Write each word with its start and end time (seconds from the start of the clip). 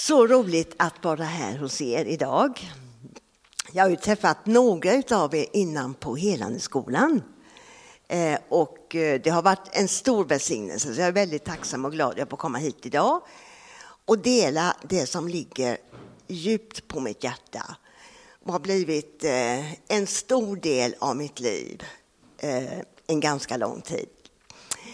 Så 0.00 0.26
roligt 0.26 0.74
att 0.76 1.04
vara 1.04 1.24
här 1.24 1.58
hos 1.58 1.80
er 1.80 2.04
idag. 2.04 2.72
Jag 3.72 3.84
har 3.84 3.90
ju 3.90 3.96
träffat 3.96 4.46
några 4.46 5.02
av 5.10 5.34
er 5.34 5.46
innan 5.52 5.94
på 5.94 6.16
Helandeskolan. 6.16 7.22
Eh, 8.08 8.38
och 8.48 8.94
eh, 8.94 9.20
det 9.20 9.30
har 9.30 9.42
varit 9.42 9.68
en 9.72 9.88
stor 9.88 10.24
välsignelse, 10.24 10.94
så 10.94 11.00
jag 11.00 11.08
är 11.08 11.12
väldigt 11.12 11.44
tacksam 11.44 11.84
och 11.84 11.92
glad 11.92 12.10
att 12.10 12.18
jag 12.18 12.30
får 12.30 12.36
komma 12.36 12.58
hit 12.58 12.86
idag 12.86 13.22
och 14.04 14.18
dela 14.18 14.76
det 14.88 15.06
som 15.06 15.28
ligger 15.28 15.78
djupt 16.26 16.88
på 16.88 17.00
mitt 17.00 17.24
hjärta 17.24 17.76
och 18.44 18.52
har 18.52 18.60
blivit 18.60 19.24
eh, 19.24 19.72
en 19.72 20.06
stor 20.06 20.56
del 20.56 20.94
av 20.98 21.16
mitt 21.16 21.40
liv 21.40 21.82
en 23.06 23.20
ganska 23.20 23.56
lång 23.56 23.80
tid. 23.80 24.08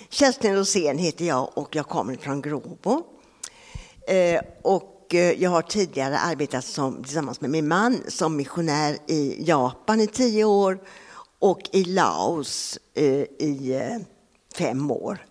Kerstin 0.09 0.57
Rosén 0.57 0.99
heter 0.99 1.25
jag 1.25 1.59
och 1.59 1.77
jag 1.77 1.89
kommer 1.89 2.17
från 2.17 2.43
Gråbo. 2.43 3.03
Och 4.63 4.96
och 5.07 5.15
eh, 5.15 5.43
jag 5.43 5.51
har 5.51 5.63
tidigare 5.63 6.19
arbetat 6.19 6.65
som, 6.65 7.03
tillsammans 7.03 7.41
med 7.41 7.51
min 7.51 7.69
man 7.69 8.03
som 8.09 8.37
missionär 8.37 8.97
i 9.07 9.37
Japan 9.39 10.01
i 10.01 10.07
tio 10.07 10.45
år 10.45 10.79
och 11.39 11.61
i 11.73 11.85
Laos 11.85 12.79
eh, 12.95 13.05
i 13.39 13.81
eh, 13.83 13.99
fem 14.59 14.91
år. 14.91 15.27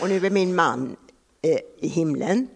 Och 0.00 0.08
nu 0.08 0.26
är 0.26 0.30
min 0.30 0.54
man 0.54 0.96
i 1.80 1.88
himlen. 1.88 2.48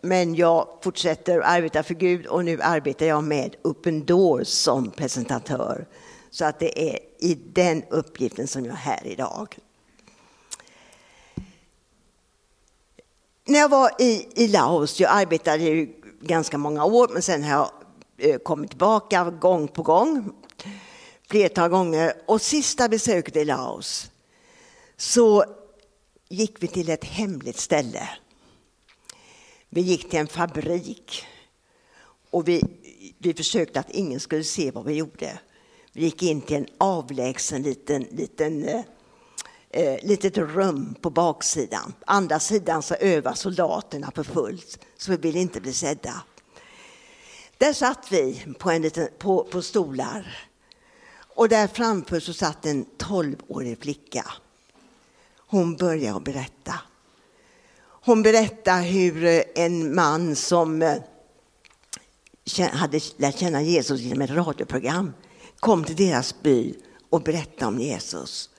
Men 0.00 0.34
jag 0.34 0.68
fortsätter 0.82 1.40
att 1.40 1.46
arbeta 1.46 1.82
för 1.82 1.94
Gud 1.94 2.26
och 2.26 2.44
nu 2.44 2.60
arbetar 2.62 3.06
jag 3.06 3.24
med 3.24 3.56
Open 3.64 4.04
Doors 4.04 4.48
som 4.48 4.90
presentatör. 4.90 5.86
Så 6.30 6.44
att 6.44 6.58
det 6.58 6.90
är 6.90 6.98
i 7.18 7.34
den 7.34 7.82
uppgiften 7.90 8.48
som 8.48 8.64
jag 8.64 8.72
är 8.72 8.78
här 8.78 9.06
idag. 9.06 9.58
När 13.48 13.58
jag 13.58 13.68
var 13.68 13.90
i, 13.98 14.28
i 14.34 14.48
Laos, 14.48 15.00
jag 15.00 15.10
arbetade 15.12 15.64
ju 15.64 15.94
ganska 16.20 16.58
många 16.58 16.84
år, 16.84 17.08
men 17.12 17.22
sen 17.22 17.42
har 17.42 17.50
jag 17.50 17.70
eh, 18.30 18.38
kommit 18.38 18.70
tillbaka 18.70 19.30
gång 19.30 19.68
på 19.68 19.82
gång, 19.82 20.32
flertal 21.30 21.70
gånger. 21.70 22.12
Och 22.26 22.42
sista 22.42 22.88
besöket 22.88 23.36
i 23.36 23.44
Laos 23.44 24.10
så 24.96 25.44
gick 26.28 26.62
vi 26.62 26.66
till 26.66 26.88
ett 26.88 27.04
hemligt 27.04 27.58
ställe. 27.58 28.08
Vi 29.68 29.80
gick 29.80 30.10
till 30.10 30.18
en 30.18 30.26
fabrik 30.26 31.24
och 32.30 32.48
vi, 32.48 32.62
vi 33.18 33.34
försökte 33.34 33.80
att 33.80 33.90
ingen 33.90 34.20
skulle 34.20 34.44
se 34.44 34.70
vad 34.70 34.84
vi 34.84 34.94
gjorde. 34.94 35.38
Vi 35.92 36.02
gick 36.02 36.22
in 36.22 36.40
till 36.40 36.56
en 36.56 36.66
avlägsen 36.78 37.62
liten, 37.62 38.02
liten 38.02 38.64
eh, 38.64 38.80
eh, 39.70 39.96
litet 40.02 40.38
rum 40.38 40.94
på 41.00 41.10
baksidan. 41.10 41.94
Andra 42.06 42.40
sidan 42.40 42.82
så 42.82 42.94
övar 42.94 43.34
soldaterna 43.34 44.12
för 44.14 44.24
fullt, 44.24 44.78
så 44.96 45.10
vi 45.10 45.16
vill 45.16 45.36
inte 45.36 45.60
bli 45.60 45.72
sedda. 45.72 46.22
Där 47.58 47.72
satt 47.72 48.12
vi 48.12 48.44
på, 48.58 48.70
en 48.70 48.82
liten, 48.82 49.08
på, 49.18 49.44
på 49.44 49.62
stolar 49.62 50.48
och 51.34 51.48
där 51.48 51.66
framför 51.66 52.20
så 52.20 52.32
satt 52.32 52.66
en 52.66 52.84
tolvårig 52.84 53.78
flicka. 53.82 54.24
Hon 55.36 55.76
började 55.76 56.16
att 56.16 56.24
berätta. 56.24 56.74
Hon 57.80 58.22
berättade 58.22 58.82
hur 58.82 59.24
eh, 59.24 59.42
en 59.54 59.94
man 59.94 60.36
som 60.36 60.82
eh, 60.82 60.98
hade 62.72 63.00
lärt 63.16 63.38
känna 63.38 63.62
Jesus 63.62 64.00
genom 64.00 64.22
ett 64.22 64.30
radioprogram 64.30 65.12
kom 65.60 65.84
till 65.84 65.96
deras 65.96 66.42
by 66.42 66.74
och 67.10 67.22
berättade 67.22 67.66
om 67.66 67.80
Jesus. 67.80 68.50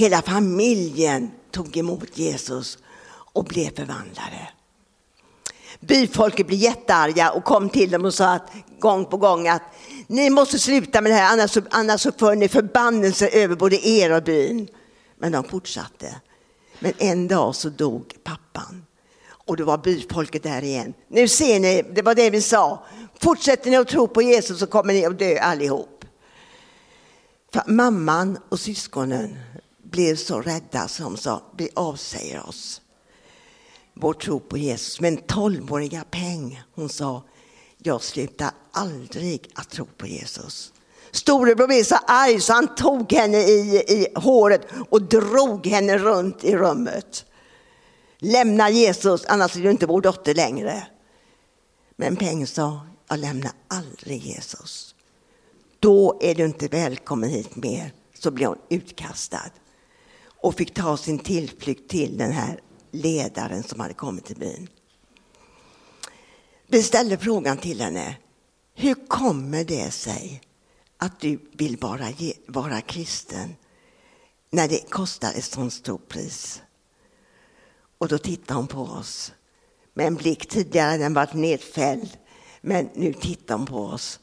Hela 0.00 0.22
familjen 0.22 1.30
tog 1.50 1.76
emot 1.76 2.18
Jesus 2.18 2.78
och 3.32 3.44
blev 3.44 3.76
förvandlade. 3.76 4.48
Byfolket 5.80 6.46
blev 6.46 6.58
jättearga 6.58 7.30
och 7.30 7.44
kom 7.44 7.68
till 7.68 7.90
dem 7.90 8.04
och 8.04 8.14
sa 8.14 8.32
att, 8.32 8.50
gång 8.78 9.04
på 9.04 9.16
gång 9.16 9.48
att 9.48 9.62
ni 10.06 10.30
måste 10.30 10.58
sluta 10.58 11.00
med 11.00 11.12
det 11.12 11.16
här 11.16 11.32
annars, 11.32 11.58
annars 11.70 12.00
så 12.00 12.12
för 12.12 12.34
ni 12.34 12.48
förbannelse 12.48 13.28
över 13.28 13.56
både 13.56 13.88
er 13.88 14.12
och 14.12 14.22
byn. 14.22 14.68
Men 15.18 15.32
de 15.32 15.44
fortsatte. 15.44 16.14
Men 16.78 16.92
en 16.98 17.28
dag 17.28 17.54
så 17.54 17.68
dog 17.68 18.14
pappan. 18.24 18.84
Och 19.46 19.56
då 19.56 19.64
var 19.64 19.78
byfolket 19.78 20.42
där 20.42 20.64
igen. 20.64 20.94
Nu 21.08 21.28
ser 21.28 21.60
ni, 21.60 21.82
det 21.92 22.02
var 22.02 22.14
det 22.14 22.30
vi 22.30 22.42
sa. 22.42 22.84
Fortsätter 23.20 23.70
ni 23.70 23.76
att 23.76 23.88
tro 23.88 24.08
på 24.08 24.22
Jesus 24.22 24.58
så 24.58 24.66
kommer 24.66 24.92
ni 24.92 25.04
att 25.06 25.18
dö 25.18 25.38
allihop. 25.38 26.04
För 27.52 27.62
mamman 27.66 28.38
och 28.48 28.60
syskonen 28.60 29.36
blev 29.90 30.16
så 30.16 30.40
rädda 30.40 30.88
som 30.88 31.16
sa, 31.16 31.42
vi 31.56 31.68
avsäger 31.74 32.46
oss 32.48 32.80
vår 33.94 34.12
tro 34.12 34.40
på 34.40 34.58
Jesus. 34.58 35.00
Men 35.00 35.16
tolvåriga 35.16 36.04
Peng, 36.10 36.62
hon 36.74 36.88
sa, 36.88 37.22
jag 37.78 38.02
slutar 38.02 38.50
aldrig 38.72 39.50
att 39.54 39.70
tro 39.70 39.84
på 39.84 40.06
Jesus. 40.06 40.72
Storebror 41.10 41.66
blev 41.66 41.84
så 41.84 41.96
arg 42.06 42.40
så 42.40 42.52
han 42.52 42.74
tog 42.74 43.12
henne 43.12 43.38
i, 43.38 43.84
i 43.88 44.06
håret 44.14 44.66
och 44.90 45.02
drog 45.02 45.66
henne 45.66 45.98
runt 45.98 46.44
i 46.44 46.56
rummet. 46.56 47.24
Lämna 48.18 48.70
Jesus, 48.70 49.24
annars 49.28 49.56
är 49.56 49.60
du 49.60 49.70
inte 49.70 49.86
vår 49.86 50.00
dotter 50.00 50.34
längre. 50.34 50.86
Men 51.96 52.16
Peng 52.16 52.46
sa, 52.46 52.80
jag 53.08 53.18
lämnar 53.18 53.52
aldrig 53.68 54.26
Jesus. 54.26 54.94
Då 55.78 56.18
är 56.20 56.34
du 56.34 56.44
inte 56.44 56.68
välkommen 56.68 57.30
hit 57.30 57.56
mer, 57.56 57.92
så 58.14 58.30
blir 58.30 58.46
hon 58.46 58.58
utkastad 58.68 59.50
och 60.42 60.54
fick 60.54 60.74
ta 60.74 60.96
sin 60.96 61.18
tillflykt 61.18 61.90
till 61.90 62.18
den 62.18 62.32
här 62.32 62.60
ledaren 62.90 63.62
som 63.62 63.80
hade 63.80 63.94
kommit 63.94 64.24
till 64.24 64.36
byn. 64.36 64.68
Vi 66.66 66.82
ställde 66.82 67.18
frågan 67.18 67.58
till 67.58 67.80
henne. 67.80 68.16
Hur 68.74 68.94
kommer 69.08 69.64
det 69.64 69.90
sig 69.90 70.40
att 70.96 71.20
du 71.20 71.50
vill 71.52 71.76
vara, 71.76 72.06
vara 72.46 72.80
kristen 72.80 73.54
när 74.50 74.68
det 74.68 74.90
kostar 74.90 75.32
ett 75.34 75.44
sånt 75.44 75.72
stort 75.72 76.08
pris? 76.08 76.62
Och 77.98 78.08
då 78.08 78.18
tittade 78.18 78.58
hon 78.58 78.66
på 78.66 78.82
oss 78.82 79.32
med 79.94 80.06
en 80.06 80.14
blick. 80.14 80.48
Tidigare 80.48 80.96
den 80.96 81.14
varit 81.14 81.34
nedfälld, 81.34 82.08
men 82.60 82.90
nu 82.94 83.12
tittade 83.12 83.58
hon 83.58 83.66
på 83.66 83.84
oss. 83.84 84.20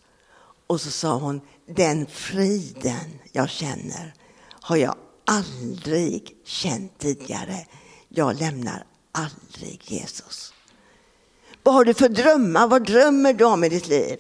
Och 0.68 0.82
så 0.82 0.92
sa 0.92 1.18
hon, 1.18 1.42
den 1.66 2.06
friden 2.06 3.20
jag 3.32 3.50
känner 3.50 4.14
har 4.50 4.78
jag 4.78 4.96
aldrig 5.28 6.36
känt 6.44 6.98
tidigare. 6.98 7.66
Jag 8.10 8.40
lämnar 8.40 8.84
aldrig 9.12 9.82
Jesus. 9.84 10.54
Vad 11.64 11.76
har 11.76 11.86
du 11.86 11.94
för 11.94 12.10
drömmar? 12.10 12.68
Vad 12.68 12.86
drömmer 12.86 13.34
du 13.34 13.46
om 13.46 13.64
i 13.64 13.70
ditt 13.70 13.88
liv? 13.88 14.18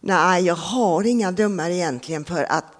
Nej, 0.00 0.44
jag 0.44 0.54
har 0.54 1.04
inga 1.04 1.32
drömmar 1.32 1.70
egentligen 1.70 2.24
för 2.24 2.44
att 2.44 2.72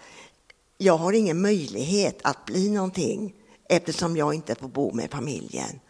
jag 0.79 0.97
har 0.97 1.13
ingen 1.13 1.43
möjlighet 1.43 2.19
att 2.23 2.45
bli 2.45 2.71
någonting 2.71 3.35
eftersom 3.69 4.17
jag 4.17 4.35
inte 4.35 4.55
får 4.55 4.69
bo 4.69 4.95
med 4.95 5.11
familjen. 5.11 5.81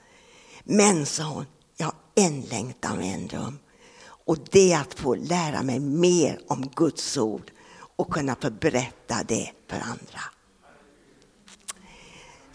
Men, 0.65 1.07
sa 1.07 1.25
hon, 1.25 1.47
jag 1.77 1.87
har 1.87 1.95
en 2.15 2.41
längtan 2.41 2.99
och 2.99 3.05
en 3.05 3.27
dröm. 3.27 3.59
Och 4.05 4.39
det 4.51 4.73
är 4.73 4.81
att 4.81 4.95
få 4.95 5.15
lära 5.15 5.63
mig 5.63 5.81
mer 5.81 6.41
om 6.49 6.71
Guds 6.77 7.17
ord 7.17 7.51
och 7.97 8.13
kunna 8.13 8.37
få 8.41 8.51
berätta 8.51 9.23
det 9.29 9.51
för 9.69 9.77
andra 9.77 10.34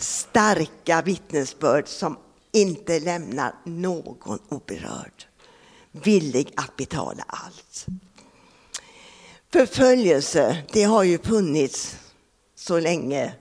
starka 0.02 1.02
vittnesbörd 1.02 1.88
som 1.88 2.18
inte 2.52 3.00
lämnar 3.00 3.56
någon 3.64 4.40
oberörd. 4.50 5.26
Villig 5.92 6.54
att 6.56 6.76
betala 6.76 7.24
allt. 7.28 7.86
Förföljelse, 9.52 10.64
det 10.74 10.84
har 10.84 11.04
ju 11.04 11.18
funnits 11.18 11.98
så 12.56 12.80
länge 12.80 13.34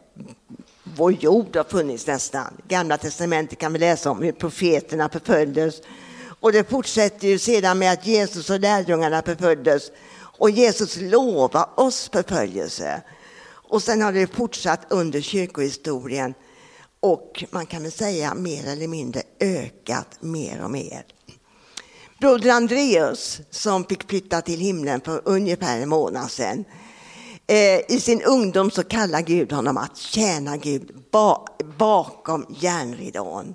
vår 0.97 1.13
jord 1.13 1.57
har 1.57 1.65
funnits 1.65 2.07
nästan. 2.07 2.55
Gamla 2.69 2.99
testamentet 2.99 3.59
kan 3.59 3.73
vi 3.73 3.79
läsa 3.79 4.11
om 4.11 4.23
hur 4.23 4.33
profeterna 4.33 5.09
förföljdes. 5.09 5.83
Och 6.41 6.53
det 6.53 6.71
fortsätter 6.71 7.29
ju 7.29 7.38
sedan 7.38 7.79
med 7.79 7.93
att 7.93 8.06
Jesus 8.06 8.50
och 8.50 8.61
lärjungarna 8.61 9.23
förföljdes. 9.23 9.91
Och 10.38 10.50
Jesus 10.50 10.97
lovar 10.97 11.69
oss 11.75 12.11
förföljelse. 12.12 13.03
Och 13.47 13.82
sen 13.82 14.03
har 14.03 14.12
det 14.12 14.27
fortsatt 14.27 14.81
under 14.88 15.21
kyrkohistorien 15.21 16.35
och 17.00 17.45
man 17.50 17.67
kan 17.67 17.83
väl 17.83 17.93
säga 17.93 18.35
mer 18.35 18.67
eller 18.67 18.89
mindre 18.89 19.23
ökat 19.41 20.19
mer 20.21 20.65
och 20.65 20.71
mer. 20.71 21.05
Broder 22.21 22.50
Andreas 22.50 23.41
som 23.50 23.85
fick 23.85 24.09
flytta 24.09 24.41
till 24.41 24.61
himlen 24.61 25.00
för 25.00 25.23
ungefär 25.25 25.81
en 25.81 25.89
månad 25.89 26.31
sedan. 26.31 26.65
Eh, 27.47 27.81
I 27.89 28.00
sin 28.00 28.23
ungdom 28.23 28.71
så 28.71 28.85
kallar 28.85 29.21
Gud 29.21 29.53
honom 29.53 29.77
att 29.77 29.97
tjäna 29.97 30.56
Gud 30.56 31.05
bakom 31.79 32.47
järnridån. 32.61 33.55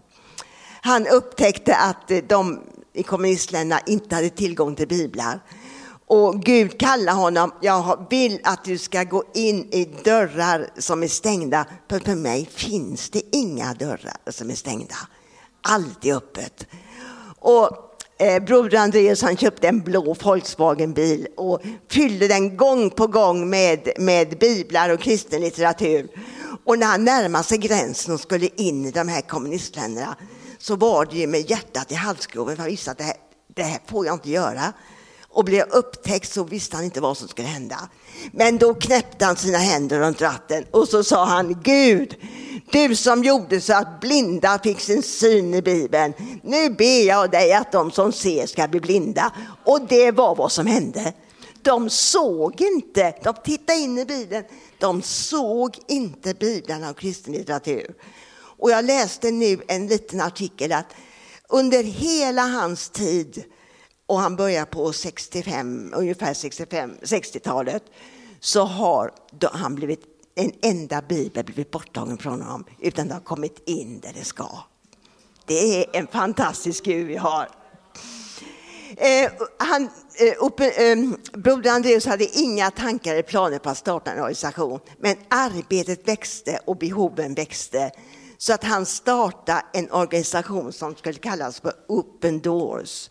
Han 0.81 1.07
upptäckte 1.07 1.75
att 1.75 2.11
de 2.29 2.61
i 2.93 3.03
kommunistländerna 3.03 3.81
inte 3.85 4.15
hade 4.15 4.29
tillgång 4.29 4.75
till 4.75 4.87
biblar. 4.87 5.39
Och 6.07 6.41
Gud 6.41 6.79
kallar 6.79 7.13
honom, 7.13 7.51
jag 7.61 8.07
vill 8.09 8.39
att 8.43 8.63
du 8.63 8.77
ska 8.77 9.03
gå 9.03 9.23
in 9.33 9.73
i 9.73 9.85
dörrar 10.03 10.69
som 10.77 11.03
är 11.03 11.07
stängda. 11.07 11.65
För 11.89 11.99
för 11.99 12.15
mig 12.15 12.49
finns 12.51 13.09
det 13.09 13.35
inga 13.35 13.73
dörrar 13.73 14.17
som 14.31 14.49
är 14.49 14.55
stängda. 14.55 14.95
Allt 15.61 16.05
är 16.05 16.15
öppet. 16.15 16.67
Och 17.39 17.93
Eh, 18.23 18.43
Broder 18.43 18.77
Andreas 18.77 19.21
han 19.21 19.37
köpte 19.37 19.67
en 19.67 19.79
blå 19.79 20.13
Volkswagen-bil 20.13 21.27
och 21.37 21.61
fyllde 21.91 22.27
den 22.27 22.57
gång 22.57 22.89
på 22.89 23.07
gång 23.07 23.49
med, 23.49 23.89
med 23.97 24.37
biblar 24.39 24.89
och 24.89 24.99
kristen 24.99 25.41
litteratur. 25.41 26.07
Och 26.65 26.79
när 26.79 26.87
han 26.87 27.05
närmade 27.05 27.43
sig 27.43 27.57
gränsen 27.57 28.13
och 28.13 28.19
skulle 28.19 28.47
in 28.55 28.85
i 28.85 28.91
de 28.91 29.07
här 29.07 29.21
kommunistländerna 29.21 30.15
så 30.59 30.75
var 30.75 31.05
det 31.05 31.17
ju 31.17 31.27
med 31.27 31.49
hjärtat 31.49 31.91
i 31.91 31.95
halsgropen 31.95 32.55
för 32.55 32.61
han 32.61 32.71
visste 32.71 32.91
att 32.91 32.97
det 32.97 33.03
här, 33.03 33.17
det 33.55 33.63
här 33.63 33.79
får 33.87 34.05
jag 34.05 34.15
inte 34.15 34.29
göra. 34.29 34.73
Och 35.33 35.45
blev 35.45 35.69
upptäckt 35.69 36.33
så 36.33 36.43
visste 36.43 36.75
han 36.75 36.85
inte 36.85 37.01
vad 37.01 37.17
som 37.17 37.27
skulle 37.27 37.47
hända. 37.47 37.89
Men 38.31 38.57
då 38.57 38.73
knäppte 38.73 39.25
han 39.25 39.35
sina 39.35 39.57
händer 39.57 39.99
runt 39.99 40.21
ratten 40.21 40.65
och 40.71 40.87
så 40.87 41.03
sa 41.03 41.25
han 41.25 41.61
Gud, 41.63 42.15
du 42.71 42.95
som 42.95 43.23
gjorde 43.23 43.61
så 43.61 43.73
att 43.73 43.99
blinda 43.99 44.59
fick 44.63 44.79
sin 44.79 45.03
syn 45.03 45.53
i 45.53 45.61
Bibeln. 45.61 46.13
Nu 46.43 46.69
ber 46.69 47.07
jag 47.07 47.31
dig 47.31 47.53
att 47.53 47.71
de 47.71 47.91
som 47.91 48.11
ser 48.11 48.45
ska 48.45 48.67
bli 48.67 48.79
blinda. 48.79 49.33
Och 49.65 49.81
det 49.89 50.11
var 50.11 50.35
vad 50.35 50.51
som 50.51 50.65
hände. 50.65 51.13
De 51.61 51.89
såg 51.89 52.61
inte, 52.61 53.15
de 53.23 53.33
tittade 53.43 53.79
in 53.79 53.97
i 53.97 54.05
Bibeln, 54.05 54.45
de 54.79 55.01
såg 55.01 55.77
inte 55.87 56.33
Bibeln 56.33 56.83
av 56.83 56.93
kristen 56.93 57.33
litteratur. 57.33 57.93
Och 58.35 58.71
jag 58.71 58.85
läste 58.85 59.31
nu 59.31 59.61
en 59.67 59.87
liten 59.87 60.21
artikel 60.21 60.71
att 60.71 60.93
under 61.49 61.83
hela 61.83 62.41
hans 62.41 62.89
tid, 62.89 63.43
och 64.05 64.19
han 64.19 64.35
börjar 64.35 64.65
på 64.65 64.93
65, 64.93 65.93
ungefär 65.95 66.33
65, 66.33 66.97
60-talet, 67.01 67.83
så 68.39 68.63
har 68.63 69.11
han 69.41 69.75
blivit 69.75 70.01
en 70.35 70.51
enda 70.61 71.01
bibel 71.01 71.45
blivit 71.45 71.71
borttagen 71.71 72.17
från 72.17 72.41
honom, 72.41 72.65
utan 72.79 73.07
det 73.07 73.13
har 73.13 73.21
kommit 73.21 73.63
in 73.65 73.99
där 73.99 74.13
det 74.13 74.25
ska. 74.25 74.47
Det 75.45 75.83
är 75.83 75.99
en 75.99 76.07
fantastisk 76.07 76.83
Gud 76.83 77.07
vi 77.07 77.15
har. 77.15 77.49
Eh, 78.97 79.31
han, 79.57 79.89
eh, 80.15 80.33
uppe, 80.39 80.69
eh, 80.69 80.97
Broder 81.33 81.71
Andreas 81.71 82.05
hade 82.05 82.39
inga 82.39 82.71
tankar 82.71 83.11
eller 83.11 83.23
planer 83.23 83.59
på 83.59 83.69
att 83.69 83.77
starta 83.77 84.11
en 84.11 84.19
organisation, 84.19 84.79
men 84.99 85.15
arbetet 85.29 86.07
växte 86.07 86.59
och 86.65 86.77
behoven 86.77 87.33
växte. 87.33 87.91
Så 88.37 88.53
att 88.53 88.63
han 88.63 88.85
startade 88.85 89.65
en 89.73 89.91
organisation 89.91 90.73
som 90.73 90.95
skulle 90.95 91.19
kallas 91.19 91.59
för 91.59 91.73
Open 91.87 92.39
Doors. 92.39 93.09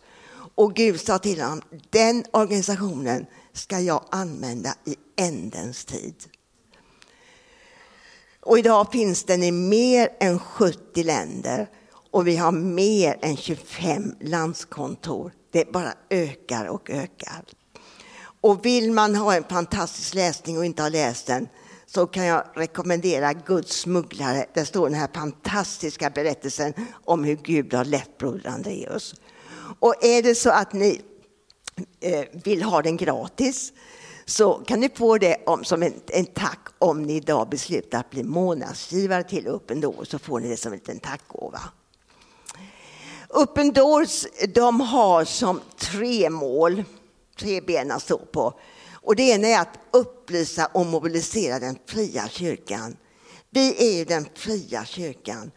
Och 0.54 0.74
Gud 0.74 1.00
sa 1.00 1.18
till 1.18 1.40
honom, 1.40 1.62
den 1.90 2.24
organisationen 2.32 3.26
ska 3.52 3.80
jag 3.80 4.04
använda 4.10 4.74
i 4.84 4.96
ändens 5.16 5.84
tid. 5.84 6.14
Och 8.40 8.58
idag 8.58 8.92
finns 8.92 9.24
den 9.24 9.42
i 9.42 9.52
mer 9.52 10.08
än 10.20 10.38
70 10.38 11.02
länder 11.02 11.68
och 12.10 12.26
vi 12.26 12.36
har 12.36 12.52
mer 12.52 13.18
än 13.22 13.36
25 13.36 14.14
landskontor. 14.20 15.32
Det 15.50 15.72
bara 15.72 15.94
ökar 16.10 16.66
och 16.66 16.90
ökar. 16.90 17.44
Och 18.40 18.66
vill 18.66 18.92
man 18.92 19.14
ha 19.14 19.34
en 19.34 19.44
fantastisk 19.44 20.14
läsning 20.14 20.58
och 20.58 20.64
inte 20.64 20.82
ha 20.82 20.88
läst 20.88 21.26
den 21.26 21.48
så 21.86 22.06
kan 22.06 22.24
jag 22.24 22.44
rekommendera 22.54 23.32
Guds 23.32 23.80
smugglare. 23.80 24.46
Där 24.54 24.64
står 24.64 24.88
den 24.88 24.98
här 24.98 25.08
fantastiska 25.14 26.10
berättelsen 26.10 26.74
om 27.04 27.24
hur 27.24 27.36
Gud 27.36 27.74
har 27.74 27.84
lett 27.84 28.18
broder 28.18 28.50
Andreas. 28.50 29.14
Och 29.78 30.04
är 30.04 30.22
det 30.22 30.34
så 30.34 30.50
att 30.50 30.72
ni 30.72 31.00
eh, 32.00 32.24
vill 32.32 32.62
ha 32.62 32.82
den 32.82 32.96
gratis 32.96 33.72
så 34.24 34.54
kan 34.54 34.80
ni 34.80 34.88
få 34.88 35.18
det 35.18 35.36
om, 35.46 35.64
som 35.64 35.82
en, 35.82 35.94
en 36.06 36.26
tack 36.26 36.68
om 36.78 37.02
ni 37.02 37.16
idag 37.16 37.48
beslutar 37.48 38.00
att 38.00 38.10
bli 38.10 38.22
månadsgivare 38.22 39.22
till 39.22 39.48
Open 39.48 39.80
Doors 39.80 40.08
så 40.08 40.18
får 40.18 40.40
ni 40.40 40.48
det 40.48 40.56
som 40.56 40.72
en 40.72 40.78
liten 40.78 40.98
tackgåva. 40.98 41.60
Open 43.28 43.72
Doors 43.72 44.26
de 44.54 44.80
har 44.80 45.24
som 45.24 45.60
tre 45.78 46.30
mål, 46.30 46.84
tre 47.38 47.60
ben 47.60 47.90
att 47.90 48.02
stå 48.02 48.18
på. 48.18 48.60
Och 48.92 49.16
det 49.16 49.22
ena 49.22 49.48
är 49.48 49.60
att 49.60 49.78
upplysa 49.90 50.66
och 50.66 50.86
mobilisera 50.86 51.58
den 51.58 51.78
fria 51.86 52.28
kyrkan. 52.28 52.96
Vi 53.50 53.88
är 53.88 53.98
ju 53.98 54.04
den 54.04 54.26
fria 54.34 54.84
kyrkan 54.84 55.50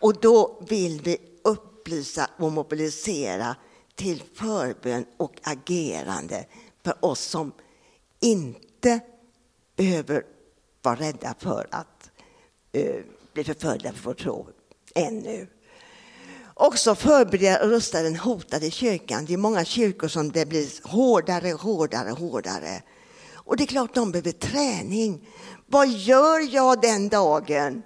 och 0.00 0.20
då 0.20 0.62
vill 0.68 1.00
vi 1.04 1.18
upplysa 1.82 2.30
och 2.38 2.52
mobilisera 2.52 3.56
till 3.94 4.22
förbön 4.34 5.04
och 5.16 5.34
agerande 5.42 6.46
för 6.84 7.04
oss 7.04 7.20
som 7.20 7.52
inte 8.20 9.00
behöver 9.76 10.22
vara 10.82 10.96
rädda 10.96 11.34
för 11.38 11.66
att 11.70 12.10
uh, 12.76 13.02
bli 13.32 13.44
förföljda 13.44 13.92
för 13.92 14.04
vår 14.04 14.14
tro 14.14 14.48
ännu. 14.94 15.46
Också 16.54 16.94
förbereda 16.94 17.62
och 17.62 17.68
rusta 17.68 18.02
den 18.02 18.16
hotade 18.16 18.70
kyrkan. 18.70 19.24
Det 19.24 19.32
är 19.32 19.36
många 19.36 19.64
kyrkor 19.64 20.08
som 20.08 20.32
det 20.32 20.46
blir 20.46 20.88
hårdare, 20.88 21.52
hårdare, 21.52 22.10
hårdare. 22.10 22.82
Och 23.34 23.56
det 23.56 23.64
är 23.64 23.66
klart 23.66 23.94
de 23.94 24.12
behöver 24.12 24.32
träning. 24.32 25.28
Vad 25.66 25.88
gör 25.88 26.54
jag 26.54 26.80
den 26.80 27.08
dagen 27.08 27.82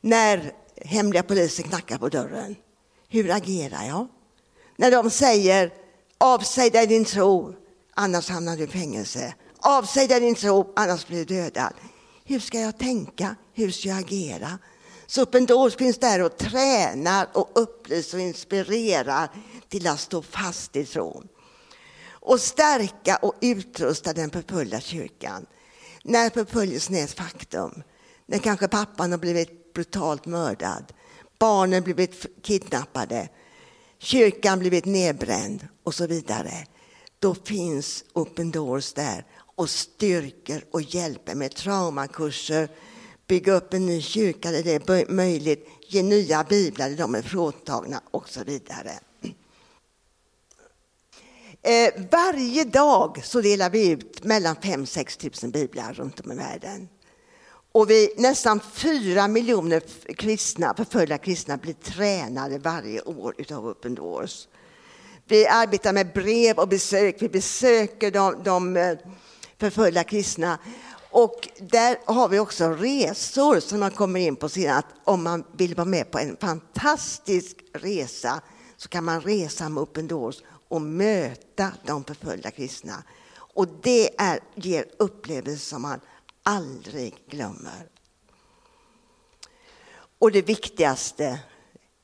när 0.00 0.52
hemliga 0.76 1.22
polisen 1.22 1.64
knackar 1.68 1.98
på 1.98 2.08
dörren? 2.08 2.56
Hur 3.08 3.30
agerar 3.30 3.86
jag? 3.86 4.08
När 4.76 4.90
de 4.90 5.10
säger 5.10 5.72
avsäg 6.18 6.72
dig 6.72 6.86
din 6.86 7.04
tro, 7.04 7.54
annars 7.94 8.28
hamnar 8.28 8.56
du 8.56 8.64
i 8.64 8.66
fängelse. 8.66 9.34
Avsäg 9.58 10.08
dig 10.08 10.20
din 10.20 10.34
tro, 10.34 10.72
annars 10.76 11.06
blir 11.06 11.24
du 11.24 11.34
dödad. 11.34 11.72
Hur 12.24 12.40
ska 12.40 12.60
jag 12.60 12.78
tänka? 12.78 13.36
Hur 13.54 13.70
ska 13.70 13.88
jag 13.88 13.98
agera? 13.98 14.58
Sopendos 15.06 15.48
Doors 15.48 15.76
finns 15.76 15.98
där 15.98 16.22
och 16.22 16.36
tränar 16.36 17.28
och 17.32 17.50
upplyser 17.54 18.18
och 18.18 18.24
inspirerar 18.24 19.28
till 19.68 19.86
att 19.86 20.00
stå 20.00 20.22
fast 20.22 20.76
i 20.76 20.84
tron. 20.84 21.28
Och 22.10 22.40
stärka 22.40 23.16
och 23.16 23.34
utrusta 23.40 24.12
den 24.12 24.30
förföljda 24.30 24.80
kyrkan. 24.80 25.46
När 26.02 26.30
förföljelsen 26.30 26.96
är 26.96 27.04
ett 27.04 27.12
faktum. 27.12 27.82
När 28.26 28.38
kanske 28.38 28.68
pappan 28.68 29.10
har 29.10 29.18
blivit 29.18 29.74
brutalt 29.74 30.26
mördad. 30.26 30.92
Barnen 31.38 31.82
blivit 31.82 32.26
kidnappade. 32.42 33.28
Kyrkan 33.98 34.58
blivit 34.58 34.84
nedbränd 34.84 35.68
och 35.84 35.94
så 35.94 36.06
vidare. 36.06 36.66
Då 37.18 37.34
finns 37.34 38.04
Open 38.12 38.50
Doors 38.50 38.92
där 38.92 39.24
och 39.56 39.70
styrker 39.70 40.64
och 40.70 40.82
hjälper 40.82 41.34
med 41.34 41.54
traumakurser, 41.54 42.68
bygga 43.26 43.52
upp 43.52 43.74
en 43.74 43.86
ny 43.86 44.02
kyrka 44.02 44.50
där 44.50 44.62
det 44.62 44.88
är 44.88 45.12
möjligt, 45.12 45.68
ge 45.88 46.02
nya 46.02 46.44
biblar 46.44 46.88
där 46.90 46.96
de 46.96 47.14
är 47.14 47.22
fråntagna 47.22 48.00
och 48.10 48.28
så 48.28 48.44
vidare. 48.44 48.92
Eh, 51.62 51.92
varje 52.10 52.64
dag 52.64 53.20
så 53.24 53.40
delar 53.40 53.70
vi 53.70 53.88
ut 53.88 54.24
mellan 54.24 54.56
5-6 54.56 55.44
000 55.44 55.52
biblar 55.52 55.92
runt 55.92 56.20
om 56.20 56.32
i 56.32 56.34
världen. 56.34 56.88
Och 57.76 57.90
vi, 57.90 58.10
nästan 58.16 58.60
fyra 58.60 59.28
miljoner 59.28 59.82
kristna, 60.14 60.74
förföljda 60.76 61.18
kristna 61.18 61.56
blir 61.56 61.72
tränade 61.72 62.58
varje 62.58 63.02
år 63.02 63.34
utav 63.38 63.66
Open 63.66 63.94
Doors. 63.94 64.48
Vi 65.24 65.46
arbetar 65.46 65.92
med 65.92 66.12
brev 66.12 66.58
och 66.58 66.68
besök. 66.68 67.22
Vi 67.22 67.28
besöker 67.28 68.10
de, 68.10 68.42
de 68.42 68.76
eh, 68.76 68.98
förföljda 69.58 70.04
kristna. 70.04 70.58
Och 71.10 71.48
där 71.60 71.98
har 72.04 72.28
vi 72.28 72.38
också 72.38 72.68
resor 72.68 73.60
som 73.60 73.80
man 73.80 73.90
kommer 73.90 74.20
in 74.20 74.36
på 74.36 74.48
sedan. 74.48 74.76
Att 74.76 74.86
om 75.04 75.22
man 75.22 75.44
vill 75.56 75.74
vara 75.74 75.84
med 75.84 76.10
på 76.10 76.18
en 76.18 76.36
fantastisk 76.36 77.56
resa 77.72 78.40
så 78.76 78.88
kan 78.88 79.04
man 79.04 79.20
resa 79.20 79.68
med 79.68 79.82
Open 79.82 80.08
Doors 80.08 80.36
och 80.68 80.82
möta 80.82 81.72
de 81.86 82.04
förföljda 82.04 82.50
kristna. 82.50 83.02
Och 83.56 83.68
det 83.82 84.20
är, 84.20 84.40
ger 84.54 84.84
upplevelser 84.98 85.66
som 85.66 85.82
man 85.82 86.00
aldrig 86.46 87.14
glömmer. 87.28 87.88
Och 90.18 90.32
det 90.32 90.42
viktigaste, 90.42 91.40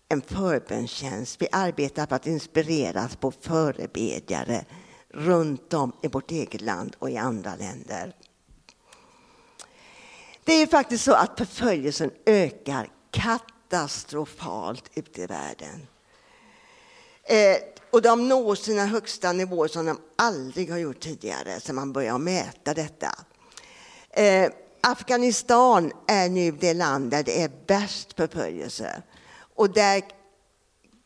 en 0.09 0.23
förbönstjänst. 0.23 1.43
Vi 1.43 1.49
arbetar 1.53 2.07
för 2.07 2.17
att 2.17 2.27
inspireras 2.27 3.17
på 3.17 3.31
förebedjare 3.31 4.65
runt 5.09 5.75
om 5.75 5.93
i 6.03 6.09
vårt 6.09 6.31
eget 6.31 6.61
land 6.61 6.97
och 6.99 7.11
i 7.11 7.17
andra 7.17 7.55
länder. 7.57 8.17
Det 10.45 10.53
är 10.53 10.67
faktiskt 10.67 11.05
så 11.05 11.13
att 11.13 11.39
förföljelsen 11.39 12.11
ökar 12.27 12.91
katastrofalt 13.11 14.91
ute 14.95 15.23
i 15.23 15.27
världen. 15.27 15.87
Eh, 17.25 17.57
och 17.91 18.03
de 18.03 18.29
når 18.29 18.55
sina 18.55 18.87
högsta 18.87 19.33
nivåer 19.33 19.69
som 19.69 19.87
de 19.87 20.01
aldrig 20.17 20.71
har 20.71 20.79
gjort 20.79 21.01
tidigare, 21.01 21.61
sedan 21.61 21.75
man 21.75 21.93
började 21.93 22.19
mäta 22.19 22.75
detta. 22.75 23.15
Eh, 24.13 24.53
Afghanistan 24.81 25.93
är 26.07 26.29
nu 26.29 26.51
det 26.51 26.75
land 26.75 27.11
där 27.11 27.23
det 27.23 27.43
är 27.43 27.51
värst 27.67 28.13
förföljelse. 28.13 29.03
Och 29.55 29.71
där 29.71 30.03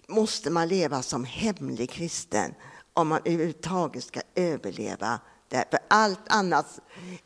måste 0.07 0.51
man 0.51 0.69
leva 0.69 1.03
som 1.03 1.25
hemlig 1.25 1.91
kristen 1.91 2.55
om 2.95 3.09
man 3.09 3.21
överhuvudtaget 3.25 4.05
ska 4.05 4.21
överleva. 4.35 5.21
Där. 5.49 5.65
För 5.71 5.79
allt 5.89 6.21
annat 6.27 6.81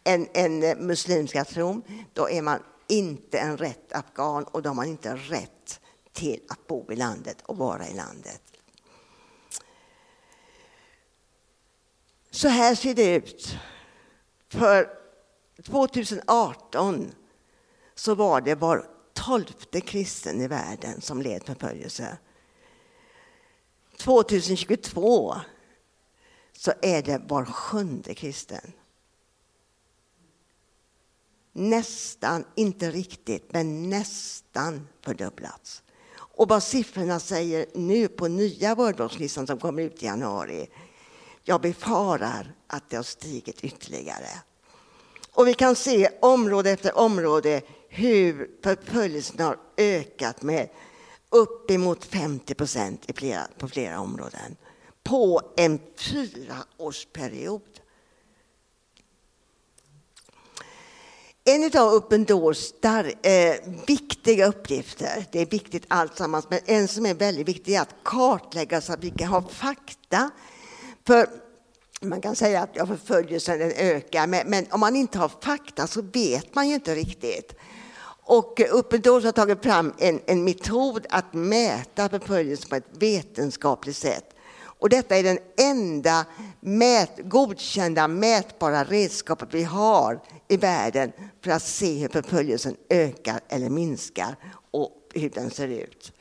än, 0.05 0.29
än 0.35 0.61
muslimska 0.87 1.45
tron, 1.45 1.83
då 2.13 2.31
är 2.31 2.43
man 2.43 2.63
inte 2.89 3.39
en 3.39 3.57
rätt 3.57 3.93
afghan 3.93 4.45
och 4.45 4.63
då 4.63 4.69
har 4.69 4.75
man 4.75 4.87
inte 4.87 5.15
rätt 5.15 5.81
till 6.13 6.41
att 6.49 6.67
bo 6.67 6.93
i 6.93 6.97
landet 6.97 7.37
och 7.43 7.57
vara 7.57 7.89
i 7.89 7.95
landet. 7.95 8.43
Så 12.31 12.49
här 12.49 12.75
ser 12.75 12.95
det 12.95 13.15
ut. 13.15 13.57
För 14.49 15.00
2018 15.64 17.12
så 17.95 18.14
var 18.14 18.40
det 18.40 18.55
var 18.55 18.87
tolfte 19.12 19.81
kristen 19.81 20.40
i 20.40 20.49
världen 20.49 21.00
som 21.00 21.23
led 21.23 21.43
förföljelse. 21.45 22.19
2022 23.97 25.35
så 26.52 26.73
är 26.83 27.02
det 27.02 27.23
var 27.29 27.45
sjunde 27.45 28.14
kristen. 28.14 28.73
Nästan, 31.52 32.45
inte 32.55 32.90
riktigt, 32.90 33.52
men 33.52 33.90
nästan 33.90 34.88
fördubblats. 35.00 35.83
Och 36.12 36.49
vad 36.49 36.62
siffrorna 36.62 37.21
säger 37.21 37.67
nu 37.75 38.09
på 38.09 38.29
nya 38.29 38.75
Wordbox-listan 38.75 39.47
som 39.47 39.59
kommer 39.59 39.83
ut 39.83 40.02
i 40.02 40.07
januari, 40.07 40.69
jag 41.43 41.61
befarar 41.61 42.55
att 42.67 42.90
det 42.90 42.97
har 42.97 43.02
stigit 43.02 43.64
ytterligare. 43.64 44.29
Och 45.33 45.49
vi 45.49 45.55
kan 45.55 45.77
se 45.77 46.09
område 46.21 46.71
efter 46.71 46.99
område 46.99 47.63
hur 47.89 48.51
förföljelsen 48.63 49.41
har 49.41 49.57
ökat 49.77 50.43
med 50.43 50.69
uppemot 51.31 52.05
50 52.05 52.55
procent 52.55 53.07
på 53.59 53.69
flera 53.69 54.01
områden 54.01 54.57
på 55.03 55.43
en 55.57 55.81
fyraårsperiod. 55.97 57.63
En 61.45 61.65
av 61.65 61.95
Open 61.95 62.25
Doors 62.25 62.73
där, 62.81 63.15
eh, 63.23 63.55
viktiga 63.87 64.47
uppgifter, 64.47 65.27
det 65.33 65.41
är 65.41 65.47
viktigt 65.47 65.85
alltsammans, 65.89 66.47
men 66.51 66.61
en 66.67 66.89
som 66.89 67.07
är 67.07 67.15
väldigt 67.15 67.49
viktig 67.49 67.75
är 67.75 67.81
att 67.81 67.95
kartlägga 68.03 68.81
så 68.81 68.93
att 68.93 69.05
vi 69.05 69.11
kan 69.11 69.29
ha 69.29 69.43
fakta. 69.43 70.31
För 71.07 71.29
man 72.09 72.21
kan 72.21 72.37
säga 72.37 72.62
att 72.62 72.88
förföljelsen 72.88 73.61
ökar, 73.76 74.26
men, 74.26 74.50
men, 74.50 74.66
om 74.71 74.80
man 74.80 74.97
inte 74.97 75.19
har 75.19 75.30
fakta 75.40 75.87
så 75.87 76.02
vet 76.02 76.54
man 76.54 76.69
ju 76.69 76.75
inte 76.75 76.95
riktigt. 76.95 77.54
Och 78.23 78.61
Open 78.73 79.00
Doors 79.00 79.25
har 79.25 79.33
tagit 79.33 79.62
fram 79.62 79.95
en, 79.99 80.21
en 80.26 80.45
metod 80.45 81.07
att 81.11 81.35
mäta 81.35 82.09
förföljelse 82.09 82.69
på 82.69 82.76
ett 82.76 82.87
vetenskapligt 82.90 83.97
sätt. 83.97 84.25
Och 84.62 84.88
detta 84.88 85.16
är 85.16 85.23
den 85.23 85.38
enda 85.57 86.25
mät, 86.61 87.11
godkända 87.25 88.09
mätbara 88.09 88.85
redskapet 88.85 89.49
vi 89.52 89.62
har 89.62 90.21
i 90.49 90.57
världen 90.57 91.12
för 91.45 91.50
att 91.50 91.62
se 91.62 91.99
hur 91.99 92.09
förföljelsen 92.09 92.76
ökar 92.88 93.40
eller 93.49 93.71
minskar 93.71 94.37
och 94.71 94.92
hur 95.14 95.30
den 95.30 95.50
ser 95.50 95.69
ut. 95.69 96.12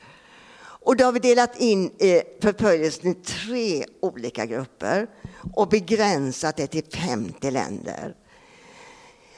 Och 0.80 0.96
då 0.96 1.04
har 1.04 1.12
vi 1.12 1.18
delat 1.18 1.60
in 1.60 1.90
eh, 1.98 2.22
förföljelsen 2.40 3.10
i 3.10 3.14
tre 3.14 3.84
olika 4.00 4.46
grupper 4.46 5.06
och 5.54 5.68
begränsat 5.68 6.56
det 6.56 6.66
till 6.66 6.84
50 6.84 7.50
länder. 7.50 8.14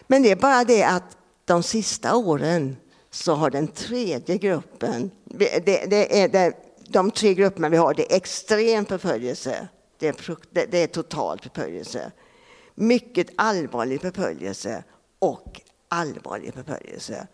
Men 0.06 0.22
det 0.22 0.30
är 0.30 0.37
bara 0.37 0.64
det 0.64 0.84
att 0.84 1.16
de 1.44 1.62
sista 1.62 2.16
åren 2.16 2.76
så 3.11 3.34
har 3.34 3.50
den 3.50 3.68
tredje 3.68 4.38
gruppen, 4.38 5.11
det, 5.25 5.66
det 5.66 6.22
är 6.22 6.28
det, 6.28 6.52
de 6.88 7.11
tre 7.11 7.34
grupperna 7.34 7.68
vi 7.68 7.76
har, 7.76 7.94
det 7.94 8.12
är 8.12 8.16
extrem 8.16 8.84
förföljelse, 8.84 9.68
det 9.99 10.08
är, 10.08 10.66
det 10.70 10.78
är 10.82 10.87
total 10.87 11.40
förföljelse, 11.40 12.12
mycket 12.75 13.26
allvarlig 13.37 14.00
förföljelse 14.00 14.84
och 15.18 15.61
allvarlig 15.88 16.54
förföljelse. 16.54 17.26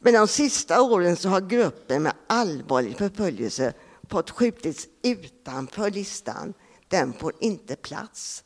Men 0.00 0.14
de 0.14 0.28
sista 0.28 0.82
åren 0.82 1.16
så 1.16 1.28
har 1.28 1.40
gruppen 1.40 2.02
med 2.02 2.12
allvarlig 2.26 2.98
förföljelse 2.98 3.72
fått 4.10 4.30
skjutits 4.30 4.88
utanför 5.02 5.90
listan. 5.90 6.54
Den 6.88 7.12
får 7.12 7.32
inte 7.40 7.76
plats. 7.76 8.44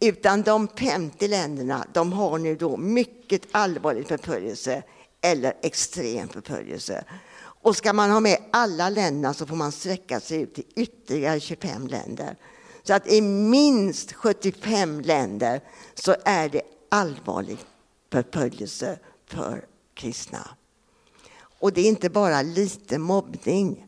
Utan 0.00 0.42
de 0.42 0.68
50 0.68 1.28
länderna 1.28 1.86
de 1.94 2.12
har 2.12 2.38
nu 2.38 2.56
då 2.56 2.76
mycket 2.76 3.42
allvarlig 3.52 4.08
förföljelse 4.08 4.82
eller 5.20 5.52
extrem 5.62 6.28
förföljelse. 6.28 7.04
Och 7.38 7.76
ska 7.76 7.92
man 7.92 8.10
ha 8.10 8.20
med 8.20 8.38
alla 8.52 8.90
länderna 8.90 9.34
så 9.34 9.46
får 9.46 9.56
man 9.56 9.72
sträcka 9.72 10.20
sig 10.20 10.40
ut 10.42 10.54
till 10.54 10.64
ytterligare 10.76 11.40
25 11.40 11.86
länder. 11.86 12.36
Så 12.82 12.94
att 12.94 13.12
i 13.12 13.20
minst 13.20 14.12
75 14.12 15.00
länder 15.00 15.60
så 15.94 16.16
är 16.24 16.48
det 16.48 16.62
allvarlig 16.88 17.58
förföljelse 18.12 18.98
för 19.26 19.64
kristna. 19.96 20.48
Och 21.58 21.72
det 21.72 21.80
är 21.80 21.88
inte 21.88 22.10
bara 22.10 22.42
lite 22.42 22.98
mobbning, 22.98 23.86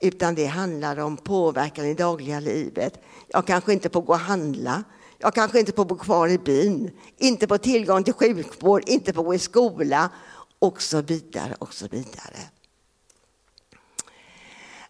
utan 0.00 0.34
det 0.34 0.46
handlar 0.46 0.98
om 0.98 1.16
påverkan 1.16 1.86
i 1.86 1.94
dagliga 1.94 2.40
livet. 2.40 3.02
Jag 3.28 3.46
kanske 3.46 3.72
inte 3.72 3.90
får 3.90 4.02
gå 4.02 4.12
och 4.12 4.18
handla, 4.18 4.84
jag 5.18 5.34
kanske 5.34 5.60
inte 5.60 5.72
får 5.72 5.84
bo 5.84 5.96
kvar 5.96 6.28
i 6.28 6.38
byn, 6.38 6.90
inte 7.18 7.46
får 7.46 7.58
tillgång 7.58 8.04
till 8.04 8.14
sjukvård, 8.14 8.82
inte 8.86 9.12
får 9.12 9.22
gå 9.22 9.34
i 9.34 9.38
skola 9.38 10.10
och 10.58 10.82
så 10.82 11.02
vidare 11.02 11.54
och 11.58 11.74
så 11.74 11.88
vidare. 11.88 12.38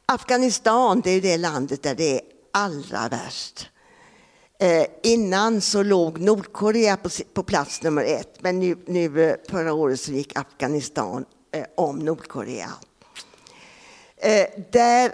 Afghanistan 0.06 1.00
det 1.00 1.10
är 1.10 1.20
det 1.20 1.36
landet 1.36 1.82
där 1.82 1.94
det 1.94 2.14
är 2.14 2.20
allra 2.50 3.08
värst. 3.08 3.71
Eh, 4.62 4.86
innan 5.02 5.60
så 5.60 5.82
låg 5.82 6.20
Nordkorea 6.20 6.96
på, 6.96 7.08
på 7.34 7.42
plats 7.42 7.82
nummer 7.82 8.04
ett 8.04 8.42
men 8.42 8.58
nu, 8.58 8.76
nu 8.86 9.30
eh, 9.30 9.36
förra 9.48 9.72
året 9.72 10.00
så 10.00 10.12
gick 10.12 10.38
Afghanistan 10.38 11.24
eh, 11.52 11.64
om 11.76 11.98
Nordkorea. 11.98 12.70
Eh, 14.16 14.46
där, 14.72 15.12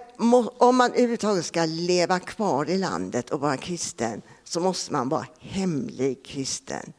om 0.58 0.76
man 0.76 0.90
överhuvudtaget 0.90 1.44
ska 1.44 1.64
leva 1.64 2.20
kvar 2.20 2.70
i 2.70 2.78
landet 2.78 3.30
och 3.30 3.40
vara 3.40 3.56
kristen 3.56 4.22
så 4.44 4.60
måste 4.60 4.92
man 4.92 5.08
vara 5.08 5.26
hemlig 5.40 6.24
kristen. 6.24 6.92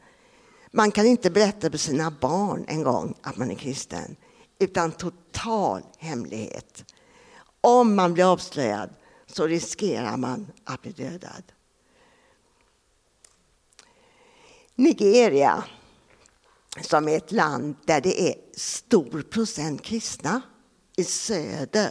Man 0.70 0.90
kan 0.90 1.06
inte 1.06 1.30
berätta 1.30 1.70
för 1.70 1.78
sina 1.78 2.10
barn 2.10 2.64
en 2.68 2.82
gång 2.82 3.14
att 3.22 3.36
man 3.36 3.50
är 3.50 3.54
kristen, 3.54 4.16
utan 4.58 4.92
total 4.92 5.82
hemlighet. 5.98 6.84
Om 7.60 7.94
man 7.94 8.14
blir 8.14 8.32
avslöjad 8.32 8.90
så 9.26 9.46
riskerar 9.46 10.16
man 10.16 10.46
att 10.64 10.82
bli 10.82 10.92
dödad. 10.92 11.42
Nigeria, 14.80 15.64
som 16.80 17.08
är 17.08 17.16
ett 17.16 17.32
land 17.32 17.76
där 17.84 18.00
det 18.00 18.28
är 18.28 18.34
stor 18.56 19.22
procent 19.22 19.82
kristna 19.82 20.42
i 20.96 21.04
söder. 21.04 21.90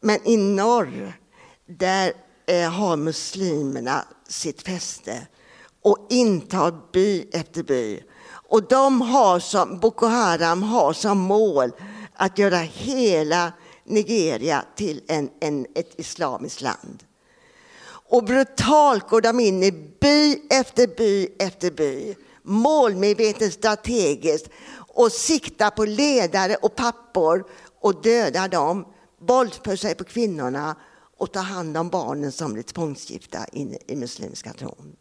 Men 0.00 0.28
i 0.28 0.36
norr, 0.36 1.12
där 1.66 2.12
eh, 2.46 2.70
har 2.70 2.96
muslimerna 2.96 4.04
sitt 4.28 4.62
fäste 4.62 5.26
och 5.82 6.06
intar 6.10 6.90
by 6.92 7.28
efter 7.32 7.62
by. 7.62 8.02
Och 8.48 8.68
de 8.68 9.00
har 9.00 9.38
som, 9.40 9.78
Boko 9.78 10.06
Haram 10.06 10.62
har 10.62 10.92
som 10.92 11.18
mål 11.18 11.70
att 12.12 12.38
göra 12.38 12.58
hela 12.58 13.52
Nigeria 13.84 14.64
till 14.76 15.02
en, 15.08 15.30
en, 15.40 15.66
ett 15.74 16.00
islamiskt 16.00 16.60
land. 16.60 17.04
Och 18.14 18.24
brutalt 18.24 19.08
går 19.08 19.20
de 19.20 19.40
in 19.40 19.62
i 19.62 19.72
by 19.72 20.38
efter 20.50 20.86
by 20.86 21.28
efter 21.38 21.70
by, 21.70 22.14
målmedvetet 22.42 23.52
strategiskt 23.52 24.48
och 24.76 25.12
siktar 25.12 25.70
på 25.70 25.84
ledare 25.84 26.54
och 26.54 26.76
pappor 26.76 27.44
och 27.80 28.02
dödar 28.02 28.48
dem, 28.48 28.86
våldför 29.18 29.76
sig 29.76 29.94
på 29.94 30.04
kvinnorna 30.04 30.76
och 31.16 31.32
tar 31.32 31.42
hand 31.42 31.76
om 31.76 31.88
barnen 31.88 32.32
som 32.32 32.52
blir 32.52 32.62
tvångsgifta 32.62 33.44
in 33.52 33.76
i 33.86 33.96
muslimska 33.96 34.52
tron. 34.52 34.96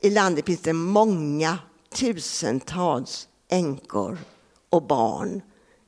I 0.00 0.10
landet 0.10 0.46
finns 0.46 0.60
det 0.60 0.72
många 0.72 1.58
tusentals 1.94 3.28
änkor 3.48 4.18
och 4.70 4.82
barn 4.82 5.42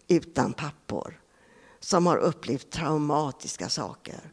utan 0.08 0.52
pappor 0.52 1.20
som 1.80 2.06
har 2.06 2.16
upplevt 2.16 2.70
traumatiska 2.70 3.68
saker. 3.68 4.32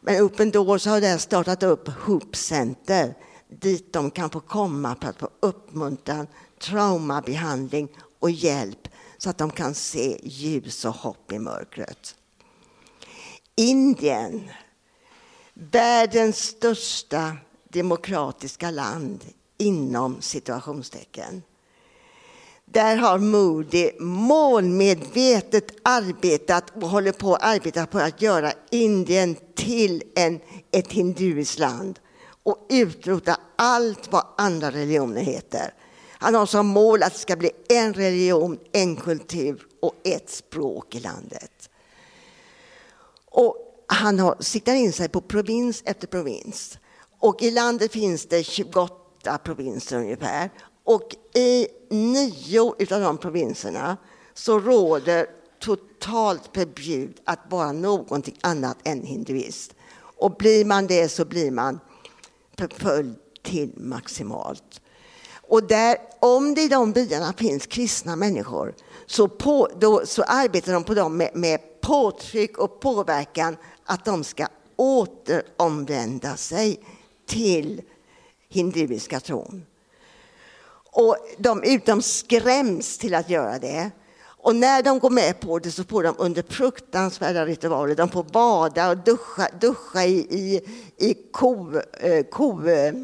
Men 0.00 0.22
Open 0.22 0.50
Doors 0.50 0.86
har 0.86 1.00
där 1.00 1.18
startat 1.18 1.62
upp 1.62 1.88
Hoop 1.88 2.36
Center 2.36 3.14
dit 3.48 3.92
de 3.92 4.10
kan 4.10 4.30
få 4.30 4.40
komma 4.40 4.96
för 5.00 5.08
att 5.08 5.18
få 5.18 5.28
uppmuntran, 5.40 6.26
traumabehandling 6.58 7.88
och 8.18 8.30
hjälp 8.30 8.88
så 9.18 9.30
att 9.30 9.38
de 9.38 9.50
kan 9.50 9.74
se 9.74 10.20
ljus 10.22 10.84
och 10.84 10.94
hopp 10.94 11.32
i 11.32 11.38
mörkret. 11.38 12.16
Indien, 13.54 14.50
världens 15.54 16.38
största 16.38 17.36
demokratiska 17.68 18.70
land 18.70 19.24
inom 19.58 20.20
situationstecken. 20.20 21.42
Där 22.72 22.96
har 22.96 23.18
Moody 23.18 23.90
målmedvetet 24.00 25.72
arbetat 25.82 26.64
och 26.82 26.88
håller 26.88 27.12
på 27.12 27.34
att 27.34 27.42
arbeta 27.42 27.86
på 27.86 27.98
att 27.98 28.22
göra 28.22 28.52
Indien 28.70 29.36
till 29.54 30.02
en, 30.16 30.40
ett 30.70 30.92
hinduiskt 30.92 31.58
land 31.58 31.98
och 32.42 32.66
utrota 32.68 33.36
allt 33.56 34.12
vad 34.12 34.26
andra 34.38 34.70
religioner 34.70 35.22
heter. 35.22 35.74
Han 36.12 36.34
har 36.34 36.46
som 36.46 36.66
mål 36.66 37.02
att 37.02 37.12
det 37.12 37.18
ska 37.18 37.36
bli 37.36 37.50
en 37.68 37.94
religion, 37.94 38.58
en 38.72 38.96
kultur 38.96 39.66
och 39.82 39.94
ett 40.04 40.30
språk 40.30 40.94
i 40.94 41.00
landet. 41.00 41.70
Och 43.24 43.56
han 43.86 44.18
har 44.18 44.36
siktar 44.40 44.74
in 44.74 44.92
sig 44.92 45.08
på 45.08 45.20
provins 45.20 45.82
efter 45.84 46.06
provins. 46.06 46.78
Och 47.18 47.42
i 47.42 47.50
landet 47.50 47.92
finns 47.92 48.26
det 48.26 48.44
28 48.44 49.38
provinser 49.44 49.98
ungefär. 49.98 50.50
Och 50.90 51.16
i 51.34 51.68
nio 51.90 52.60
av 52.94 53.00
de 53.00 53.18
provinserna 53.18 53.96
så 54.34 54.60
råder 54.60 55.26
totalt 55.58 56.50
förbjud 56.54 57.20
att 57.24 57.38
vara 57.48 57.72
någonting 57.72 58.38
annat 58.40 58.76
än 58.84 59.02
hinduist. 59.02 59.74
Och 59.94 60.36
blir 60.36 60.64
man 60.64 60.86
det 60.86 61.08
så 61.08 61.24
blir 61.24 61.50
man 61.50 61.80
förföljd 62.58 63.14
till 63.42 63.72
maximalt. 63.76 64.80
Och 65.34 65.62
där, 65.62 65.96
om 66.20 66.54
det 66.54 66.62
i 66.62 66.68
de 66.68 66.92
byarna 66.92 67.32
finns 67.32 67.66
kristna 67.66 68.16
människor 68.16 68.74
så, 69.06 69.28
på, 69.28 69.68
då, 69.80 70.06
så 70.06 70.22
arbetar 70.22 70.72
de 70.72 70.84
på 70.84 70.94
dem 70.94 71.16
med, 71.16 71.30
med 71.34 71.80
påtryck 71.80 72.58
och 72.58 72.80
påverkan 72.80 73.56
att 73.84 74.04
de 74.04 74.24
ska 74.24 74.46
återomvända 74.76 76.36
sig 76.36 76.80
till 77.26 77.82
hinduiska 78.48 79.20
tron. 79.20 79.64
Och 80.92 81.16
de, 81.38 81.80
de 81.86 82.02
skräms 82.02 82.98
till 82.98 83.14
att 83.14 83.30
göra 83.30 83.58
det. 83.58 83.90
Och 84.42 84.56
när 84.56 84.82
de 84.82 84.98
går 84.98 85.10
med 85.10 85.40
på 85.40 85.58
det 85.58 85.70
så 85.70 85.84
får 85.84 86.02
de 86.02 86.14
under 86.18 86.42
fruktansvärda 86.42 87.46
ritualer. 87.46 87.94
De 87.94 88.08
får 88.08 88.24
bada 88.24 88.90
och 88.90 88.96
duscha, 88.96 89.48
duscha 89.60 90.04
i, 90.04 90.18
i, 90.18 90.60
i 90.96 91.14
ko, 91.32 91.80
eh, 92.00 92.24
ko 92.24 92.68
eh, 92.68 92.94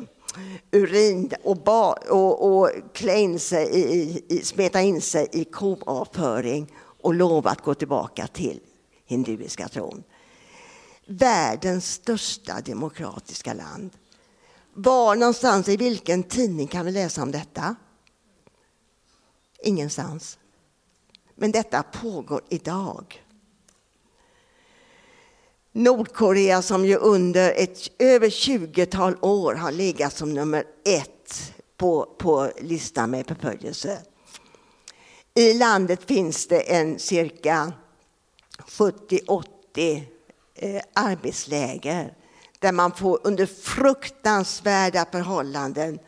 urin 0.72 1.32
och, 1.42 1.56
ba, 1.56 1.92
och, 1.92 2.58
och 2.58 2.70
klä 2.92 3.18
in 3.18 3.38
sig 3.38 3.68
i, 3.74 4.22
i, 4.28 4.44
smeta 4.44 4.80
in 4.82 5.00
sig 5.00 5.28
i 5.32 5.44
koavföring 5.44 6.72
och 7.02 7.14
lova 7.14 7.50
att 7.50 7.62
gå 7.62 7.74
tillbaka 7.74 8.26
till 8.26 8.60
hinduiska 9.06 9.68
tron. 9.68 10.02
Världens 11.06 11.92
största 11.92 12.60
demokratiska 12.60 13.54
land. 13.54 13.90
Var 14.78 15.16
någonstans, 15.16 15.68
i 15.68 15.76
vilken 15.76 16.22
tidning 16.22 16.66
kan 16.66 16.86
vi 16.86 16.92
läsa 16.92 17.22
om 17.22 17.32
detta? 17.32 17.76
Ingenstans. 19.62 20.38
Men 21.34 21.52
detta 21.52 21.82
pågår 21.82 22.40
idag. 22.48 23.24
Nordkorea 25.72 26.62
som 26.62 26.84
ju 26.84 26.96
under 26.96 27.52
ett 27.52 27.78
över 27.98 28.28
20-tal 28.28 29.16
år 29.20 29.54
har 29.54 29.72
legat 29.72 30.16
som 30.16 30.34
nummer 30.34 30.64
ett 30.84 31.52
på, 31.76 32.14
på 32.18 32.50
listan 32.60 33.10
med 33.10 33.26
förföljelse. 33.26 33.98
I 35.34 35.54
landet 35.54 36.02
finns 36.04 36.46
det 36.46 36.60
en 36.60 36.98
cirka 36.98 37.72
70-80 38.58 40.02
eh, 40.54 40.82
arbetsläger 40.92 42.14
där 42.58 42.72
man 42.72 42.92
får 42.92 43.20
under 43.24 43.46
fruktansvärda 43.46 45.06
förhållanden 45.12 45.98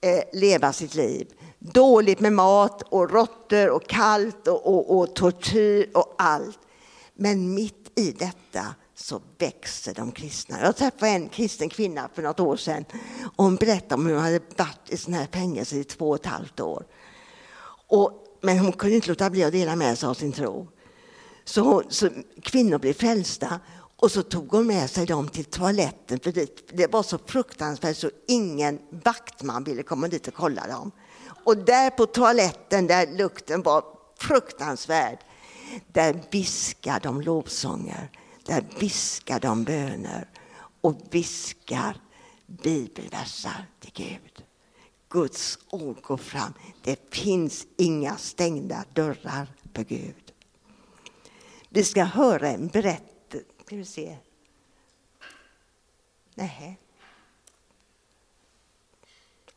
eh, 0.00 0.22
leva 0.32 0.72
sitt 0.72 0.94
liv. 0.94 1.28
Dåligt 1.58 2.20
med 2.20 2.32
mat 2.32 2.82
och 2.82 3.10
råttor 3.10 3.70
och 3.70 3.86
kallt 3.86 4.48
och, 4.48 4.66
och, 4.66 4.98
och 4.98 5.14
tortyr 5.14 5.90
och 5.94 6.14
allt. 6.18 6.58
Men 7.14 7.54
mitt 7.54 7.92
i 7.94 8.12
detta 8.12 8.74
så 8.94 9.20
växer 9.38 9.94
de 9.94 10.12
kristna. 10.12 10.60
Jag 10.60 10.76
träffade 10.76 11.12
en 11.12 11.28
kristen 11.28 11.68
kvinna 11.68 12.08
för 12.14 12.22
något 12.22 12.40
år 12.40 12.56
sedan. 12.56 12.84
Och 13.36 13.44
hon 13.44 13.56
berättade 13.56 13.94
om 13.94 14.06
hur 14.06 14.14
hon 14.14 14.22
hade 14.22 14.40
varit 14.56 14.90
i 14.90 14.96
sån 14.96 15.14
här 15.14 15.26
fängelse 15.32 15.76
i 15.76 15.84
två 15.84 16.10
och 16.10 16.16
ett 16.16 16.26
halvt 16.26 16.60
år. 16.60 16.86
Och, 17.88 18.12
men 18.40 18.58
hon 18.58 18.72
kunde 18.72 18.96
inte 18.96 19.08
låta 19.08 19.30
bli 19.30 19.44
att 19.44 19.52
dela 19.52 19.76
med 19.76 19.98
sig 19.98 20.08
av 20.08 20.14
sin 20.14 20.32
tro. 20.32 20.68
Så, 21.44 21.60
hon, 21.60 21.84
så 21.88 22.08
kvinnor 22.42 22.78
blev 22.78 22.92
frälsta 22.92 23.60
och 24.02 24.10
så 24.10 24.22
tog 24.22 24.50
hon 24.50 24.66
med 24.66 24.90
sig 24.90 25.06
dem 25.06 25.28
till 25.28 25.44
toaletten 25.44 26.20
för 26.20 26.32
det, 26.32 26.68
det 26.76 26.92
var 26.92 27.02
så 27.02 27.18
fruktansvärt 27.26 27.96
så 27.96 28.10
ingen 28.28 28.78
vaktman 28.90 29.64
ville 29.64 29.82
komma 29.82 30.08
dit 30.08 30.28
och 30.28 30.34
kolla 30.34 30.66
dem. 30.66 30.90
Och 31.44 31.56
där 31.56 31.90
på 31.90 32.06
toaletten, 32.06 32.86
där 32.86 33.06
lukten 33.06 33.62
var 33.62 33.84
fruktansvärd, 34.18 35.18
där 35.92 36.22
viskar 36.30 37.00
de 37.00 37.20
lovsånger 37.20 38.10
där 38.44 38.64
viskar 38.78 39.40
de 39.40 39.64
böner 39.64 40.28
och 40.80 40.96
viskar 41.10 41.96
bibelversar 42.46 43.66
till 43.80 43.92
Gud. 43.94 44.44
Guds 45.08 45.58
ord 45.70 46.02
går 46.02 46.16
fram. 46.16 46.52
Det 46.82 47.14
finns 47.14 47.66
inga 47.76 48.16
stängda 48.16 48.84
dörrar 48.92 49.46
för 49.74 49.84
Gud. 49.84 50.32
Vi 51.68 51.84
ska 51.84 52.04
höra 52.04 52.48
en 52.48 52.68
berättelse. 52.68 53.11
Ska 53.72 53.76
vi 53.76 53.84
se? 53.84 54.16
Nej. 56.34 56.78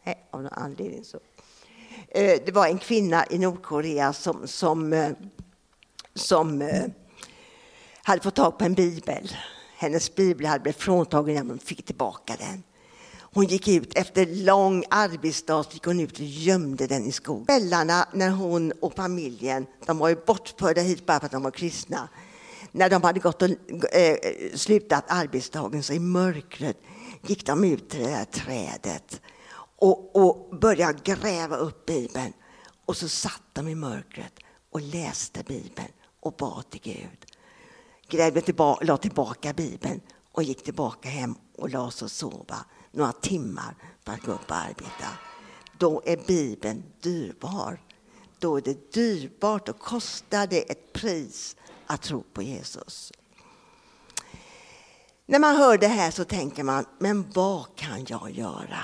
Nej, 0.04 0.28
av 0.32 0.42
någon 0.42 0.54
anledning 0.54 1.04
så. 1.04 1.20
Eh, 2.08 2.42
det 2.46 2.52
var 2.52 2.68
en 2.68 2.78
kvinna 2.78 3.26
i 3.30 3.38
Nordkorea 3.38 4.14
som, 4.14 4.48
som, 4.48 4.94
eh, 4.94 5.12
som 6.14 6.62
eh, 6.62 6.86
hade 8.04 8.22
fått 8.22 8.36
tag 8.36 8.58
på 8.58 8.66
en 8.66 8.74
bibel. 8.74 9.36
Hennes 9.78 10.16
bibel 10.16 10.46
hade 10.46 10.60
blivit 10.60 10.82
fråntagen 10.82 11.36
när 11.36 11.54
hon 11.54 11.60
fick 11.60 11.86
tillbaka 11.86 12.36
den. 12.40 12.64
Hon 13.20 13.46
gick 13.46 13.68
ut 13.68 13.96
efter 13.96 14.26
lång 14.26 14.84
arbetsdag, 14.90 15.66
gick 15.72 15.86
hon 15.86 16.00
ut 16.00 16.20
och 16.20 16.26
gömde 16.26 16.88
den 16.88 17.06
i 17.06 17.12
skogen. 17.12 17.46
Kvällarna 17.46 18.08
när 18.14 18.30
hon 18.30 18.72
och 18.72 18.94
familjen, 18.94 19.66
de 19.86 19.98
var 19.98 20.10
ju 20.10 20.16
bortförda 20.16 20.82
hit 20.82 21.06
bara 21.06 21.20
för 21.20 21.26
att 21.26 21.32
de 21.32 21.44
var 21.44 21.52
kristna. 21.52 22.10
När 22.76 22.90
de 22.90 23.04
hade 23.04 23.20
gått 23.20 23.42
och 23.42 23.50
eh, 23.96 24.18
slutat 24.56 25.04
arbetsdagen 25.08 25.84
så 25.84 25.94
i 25.94 26.00
mörkret 26.00 26.78
gick 27.22 27.46
de 27.46 27.64
ut 27.64 27.90
till 27.90 28.00
det 28.00 28.10
där 28.10 28.26
trädet 28.26 29.22
och, 29.78 30.16
och 30.16 30.60
började 30.60 31.00
gräva 31.04 31.56
upp 31.56 31.86
Bibeln. 31.86 32.34
Och 32.86 32.98
så 32.98 33.10
satt 33.10 33.44
de 33.54 33.68
i 33.68 33.76
mörkret 33.76 34.34
och 34.72 34.82
läste 34.82 35.44
Bibeln 35.44 35.92
och 36.20 36.34
bad 36.34 36.70
till 36.70 36.82
Gud 36.84 37.26
grävde 38.08 38.42
tillbaka, 38.42 38.86
la 38.86 38.98
tillbaka 38.98 39.54
Bibeln 39.54 40.02
och 40.32 40.44
gick 40.44 40.64
tillbaka 40.64 41.10
hem 41.10 41.36
och 41.58 41.70
la 41.70 41.92
sig 41.92 42.06
och 42.06 42.12
sova 42.12 42.66
några 42.92 43.12
timmar 43.12 43.76
för 44.06 44.12
att 44.12 44.22
gå 44.22 44.32
upp 44.32 44.50
och 44.50 44.56
arbeta. 44.56 45.08
Då 45.78 46.02
är 46.06 46.18
Bibeln 46.28 46.84
dyrbar. 47.02 47.82
Då 48.40 48.58
är 48.58 48.62
det 48.62 48.94
dyrbart 48.94 49.70
och 49.70 49.80
kostar 49.80 50.48
det 50.48 50.72
ett 50.72 50.94
pris 50.94 51.56
att 51.88 52.02
tro 52.02 52.24
på 52.34 52.42
Jesus. 52.42 53.12
När 55.26 55.40
man 55.40 55.56
hör 55.56 55.78
det 55.78 55.88
här 55.88 56.12
så 56.12 56.24
tänker 56.24 56.64
man, 56.64 56.86
men 57.00 57.32
vad 57.34 57.76
kan 57.76 58.06
jag 58.08 58.32
göra? 58.32 58.80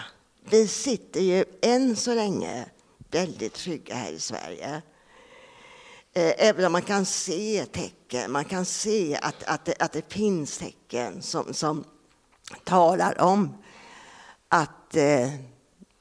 Vi 0.50 0.68
sitter 0.68 1.22
ju 1.22 1.46
än 1.62 1.96
så 1.96 2.14
länge 2.14 2.66
väldigt 3.12 3.54
trygga 3.54 3.96
här 3.96 4.12
i 4.12 4.20
Sverige. 4.20 4.82
Eh, 6.14 6.34
även 6.38 6.66
om 6.66 6.72
man 6.72 6.82
kan 6.82 7.06
se 7.06 7.66
tecken, 7.72 8.32
man 8.32 8.46
kan 8.46 8.66
se 8.66 9.20
att, 9.22 9.44
att, 9.44 9.66
det, 9.66 9.76
att 9.80 9.92
det 9.92 10.14
finns 10.14 10.58
tecken 10.58 11.22
som, 11.22 11.54
som 11.54 11.84
talar 12.64 13.22
om 13.22 13.58
att 14.48 14.96
eh, 14.96 15.30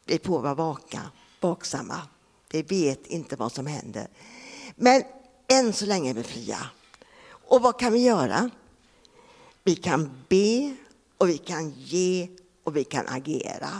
vi 0.07 0.19
får 0.25 0.41
vara 0.41 0.55
vaka, 0.55 1.01
vaksamma. 1.41 2.01
Vi 2.51 2.63
vet 2.63 3.07
inte 3.07 3.37
vad 3.37 3.53
som 3.53 3.67
händer. 3.67 4.09
Men 4.77 5.03
än 5.49 5.73
så 5.73 5.87
länge 5.87 6.11
är 6.11 6.15
vi 6.15 6.23
fria. 6.23 6.59
Och 7.51 7.63
vad 7.63 7.79
kan 7.79 7.93
vi 7.93 7.99
göra? 7.99 8.51
Vi 9.65 9.77
kan 9.77 10.11
be 10.29 10.77
och 11.19 11.29
vi 11.29 11.39
kan 11.39 11.71
ge 11.71 12.29
och 12.65 12.77
vi 12.77 12.85
kan 12.85 13.09
agera. 13.09 13.71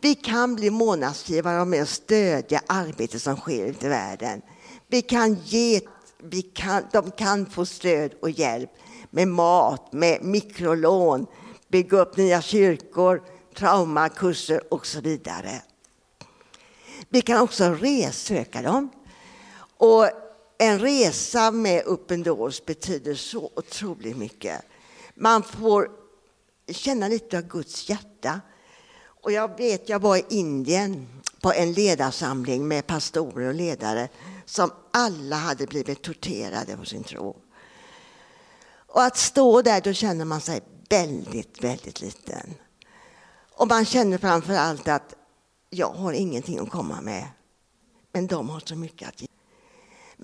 Vi 0.00 0.14
kan 0.14 0.54
bli 0.54 0.70
månadsgivare 0.70 1.60
och 1.60 1.66
med 1.66 1.82
och 1.82 1.88
stödja 1.88 2.62
arbetet 2.66 3.22
som 3.22 3.36
sker 3.36 3.66
ute 3.66 3.86
i 3.86 3.88
världen. 3.88 4.42
Vi 4.86 5.02
kan 5.02 5.34
ge, 5.34 5.80
vi 6.18 6.42
kan, 6.42 6.82
de 6.92 7.10
kan 7.10 7.46
få 7.46 7.66
stöd 7.66 8.14
och 8.22 8.30
hjälp 8.30 8.70
med 9.10 9.28
mat, 9.28 9.92
med 9.92 10.24
mikrolån, 10.24 11.26
bygga 11.68 11.98
upp 11.98 12.16
nya 12.16 12.42
kyrkor, 12.42 13.22
traumakurser 13.54 14.74
och 14.74 14.86
så 14.86 15.00
vidare. 15.00 15.62
Vi 17.08 17.20
kan 17.20 17.40
också 17.40 17.64
resöka 17.64 18.62
dem. 18.62 18.90
Och 19.76 20.08
en 20.58 20.78
resa 20.78 21.50
med 21.50 21.86
Open 21.86 22.22
Doors 22.22 22.64
betyder 22.64 23.14
så 23.14 23.50
otroligt 23.56 24.16
mycket. 24.16 24.62
Man 25.14 25.42
får 25.42 25.90
känna 26.68 27.08
lite 27.08 27.38
av 27.38 27.44
Guds 27.44 27.88
hjärta. 27.88 28.40
Och 29.04 29.32
jag 29.32 29.56
vet, 29.58 29.88
jag 29.88 29.98
var 29.98 30.16
i 30.16 30.24
Indien 30.28 31.06
på 31.40 31.52
en 31.52 31.72
ledarsamling 31.72 32.68
med 32.68 32.86
pastorer 32.86 33.48
och 33.48 33.54
ledare 33.54 34.08
som 34.44 34.70
alla 34.90 35.36
hade 35.36 35.66
blivit 35.66 36.02
torterade 36.02 36.76
på 36.76 36.84
sin 36.84 37.04
tro. 37.04 37.36
Och 38.86 39.02
att 39.02 39.16
stå 39.16 39.62
där, 39.62 39.80
då 39.80 39.92
känner 39.92 40.24
man 40.24 40.40
sig 40.40 40.60
väldigt, 40.88 41.64
väldigt 41.64 42.00
liten. 42.00 42.54
Och 43.52 43.68
man 43.68 43.84
känner 43.84 44.18
framför 44.18 44.54
allt 44.54 44.88
att 44.88 45.14
jag 45.70 45.88
har 45.92 46.12
ingenting 46.12 46.58
att 46.58 46.70
komma 46.70 47.00
med. 47.00 47.28
Men 48.12 48.26
de 48.26 48.48
har 48.48 48.60
så 48.60 48.76
mycket 48.76 49.08
att 49.08 49.22
ge. 49.22 49.28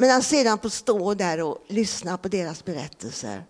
Men 0.01 0.19
att 0.19 0.25
sedan 0.25 0.59
få 0.59 0.71
stå 0.71 1.15
där 1.15 1.43
och 1.43 1.65
lyssna 1.69 2.19
på 2.19 2.29
deras 2.29 2.65
berättelser 2.65 3.45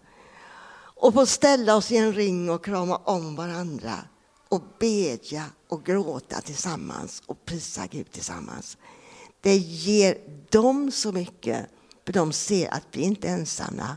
och 0.81 1.15
få 1.15 1.27
ställa 1.27 1.77
oss 1.77 1.93
i 1.93 1.97
en 1.97 2.13
ring 2.13 2.51
och 2.51 2.65
krama 2.65 2.97
om 2.97 3.37
varandra 3.37 3.95
och 4.49 4.63
bedja 4.79 5.45
och 5.69 5.85
gråta 5.85 6.41
tillsammans 6.41 7.23
och 7.27 7.45
prisa 7.45 7.87
Gud 7.87 8.13
tillsammans. 8.13 8.79
Det 9.41 9.57
ger 9.57 10.19
dem 10.51 10.91
så 10.91 11.13
mycket, 11.13 11.67
för 12.07 12.13
de 12.13 12.33
ser 12.33 12.75
att 12.75 12.87
vi 12.93 13.03
inte 13.03 13.29
är 13.29 13.33
ensamma. 13.33 13.97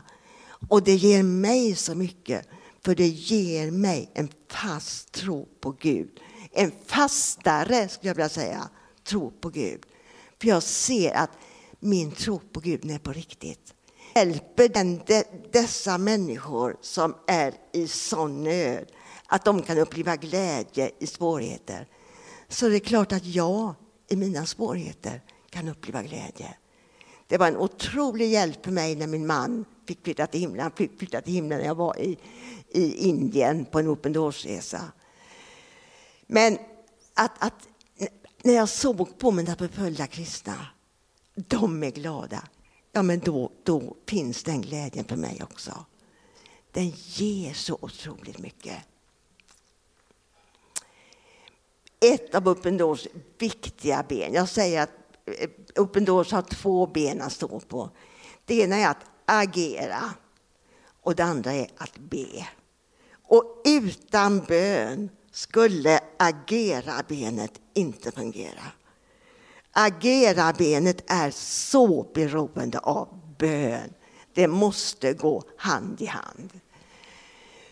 Och 0.68 0.82
det 0.82 0.94
ger 0.94 1.22
mig 1.22 1.74
så 1.74 1.94
mycket, 1.94 2.48
för 2.84 2.94
det 2.94 3.08
ger 3.08 3.70
mig 3.70 4.10
en 4.14 4.28
fast 4.48 5.12
tro 5.12 5.48
på 5.60 5.70
Gud. 5.70 6.20
En 6.50 6.72
fastare, 6.86 7.88
skulle 7.88 8.08
jag 8.08 8.14
vilja 8.14 8.28
säga, 8.28 8.68
tro 9.04 9.30
på 9.30 9.48
Gud. 9.48 9.82
För 10.40 10.48
jag 10.48 10.62
ser 10.62 11.14
att 11.14 11.30
min 11.82 12.10
tro 12.10 12.38
på 12.38 12.60
Gud 12.60 12.90
är 12.90 12.98
på 12.98 13.12
riktigt. 13.12 13.74
Hjälper 14.14 14.68
den, 14.68 15.00
dessa 15.52 15.98
människor 15.98 16.76
som 16.80 17.14
är 17.26 17.54
i 17.72 17.88
sån 17.88 18.44
nöd 18.44 18.92
att 19.26 19.44
de 19.44 19.62
kan 19.62 19.78
uppleva 19.78 20.16
glädje 20.16 20.90
i 20.98 21.06
svårigheter. 21.06 21.86
Så 22.48 22.68
det 22.68 22.76
är 22.76 22.80
klart 22.80 23.12
att 23.12 23.26
jag 23.26 23.74
i 24.08 24.16
mina 24.16 24.46
svårigheter 24.46 25.22
kan 25.50 25.68
uppleva 25.68 26.02
glädje. 26.02 26.54
Det 27.26 27.38
var 27.38 27.48
en 27.48 27.56
otrolig 27.56 28.28
hjälp 28.28 28.64
för 28.64 28.72
mig 28.72 28.94
när 28.94 29.06
min 29.06 29.26
man 29.26 29.64
fick 29.86 30.04
flytta 30.04 30.26
till 30.26 30.40
himlen. 30.40 30.62
Han 30.62 30.72
fick 30.72 30.98
flytta 30.98 31.20
till 31.20 31.32
himlen 31.32 31.58
när 31.58 31.66
jag 31.66 31.74
var 31.74 31.98
i, 31.98 32.18
i 32.68 33.08
Indien 33.08 33.64
på 33.64 33.78
en 33.78 33.88
open 33.88 34.12
doors-resa. 34.12 34.80
Men 36.26 36.58
att, 37.14 37.32
att, 37.38 37.68
när 38.42 38.54
jag 38.54 38.68
såg 38.68 39.18
på 39.18 39.30
mina 39.30 39.56
förföljda 39.56 40.06
kristna, 40.06 40.66
de 41.34 41.82
är 41.82 41.90
glada. 41.90 42.48
Ja, 42.92 43.02
men 43.02 43.18
då, 43.18 43.50
då 43.62 43.96
finns 44.06 44.42
den 44.42 44.60
glädjen 44.60 45.04
för 45.04 45.16
mig 45.16 45.42
också. 45.42 45.84
Den 46.70 46.92
ger 46.96 47.52
så 47.52 47.78
otroligt 47.80 48.38
mycket. 48.38 48.76
Ett 52.00 52.34
av 52.34 52.48
Open 52.48 52.76
Doors 52.76 53.06
viktiga 53.38 54.04
ben, 54.08 54.32
jag 54.32 54.48
säger 54.48 54.82
att 54.82 54.90
eh, 55.24 55.50
Open 55.76 56.04
Doors 56.04 56.32
har 56.32 56.42
två 56.42 56.86
ben 56.86 57.20
att 57.20 57.32
stå 57.32 57.60
på. 57.60 57.90
Det 58.44 58.54
ena 58.54 58.76
är 58.76 58.88
att 58.88 59.04
agera 59.24 60.14
och 61.00 61.14
det 61.16 61.24
andra 61.24 61.52
är 61.52 61.68
att 61.76 61.98
be. 61.98 62.48
Och 63.22 63.62
utan 63.64 64.40
bön 64.40 65.10
skulle 65.30 66.00
agera-benet 66.18 67.60
inte 67.74 68.10
fungera. 68.10 68.62
Agerarbenet 69.72 71.10
är 71.10 71.30
så 71.30 72.10
beroende 72.14 72.78
av 72.78 73.08
bön. 73.38 73.94
Det 74.34 74.48
måste 74.48 75.12
gå 75.12 75.42
hand 75.56 76.02
i 76.02 76.06
hand. 76.06 76.50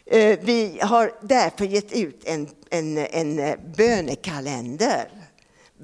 Eh, 0.07 0.39
vi 0.43 0.81
har 0.83 1.13
därför 1.23 1.65
gett 1.65 1.93
ut 1.93 2.23
en, 2.25 2.49
en, 2.71 2.99
en 2.99 3.39
eh, 3.39 3.57
bönekalender 3.77 5.11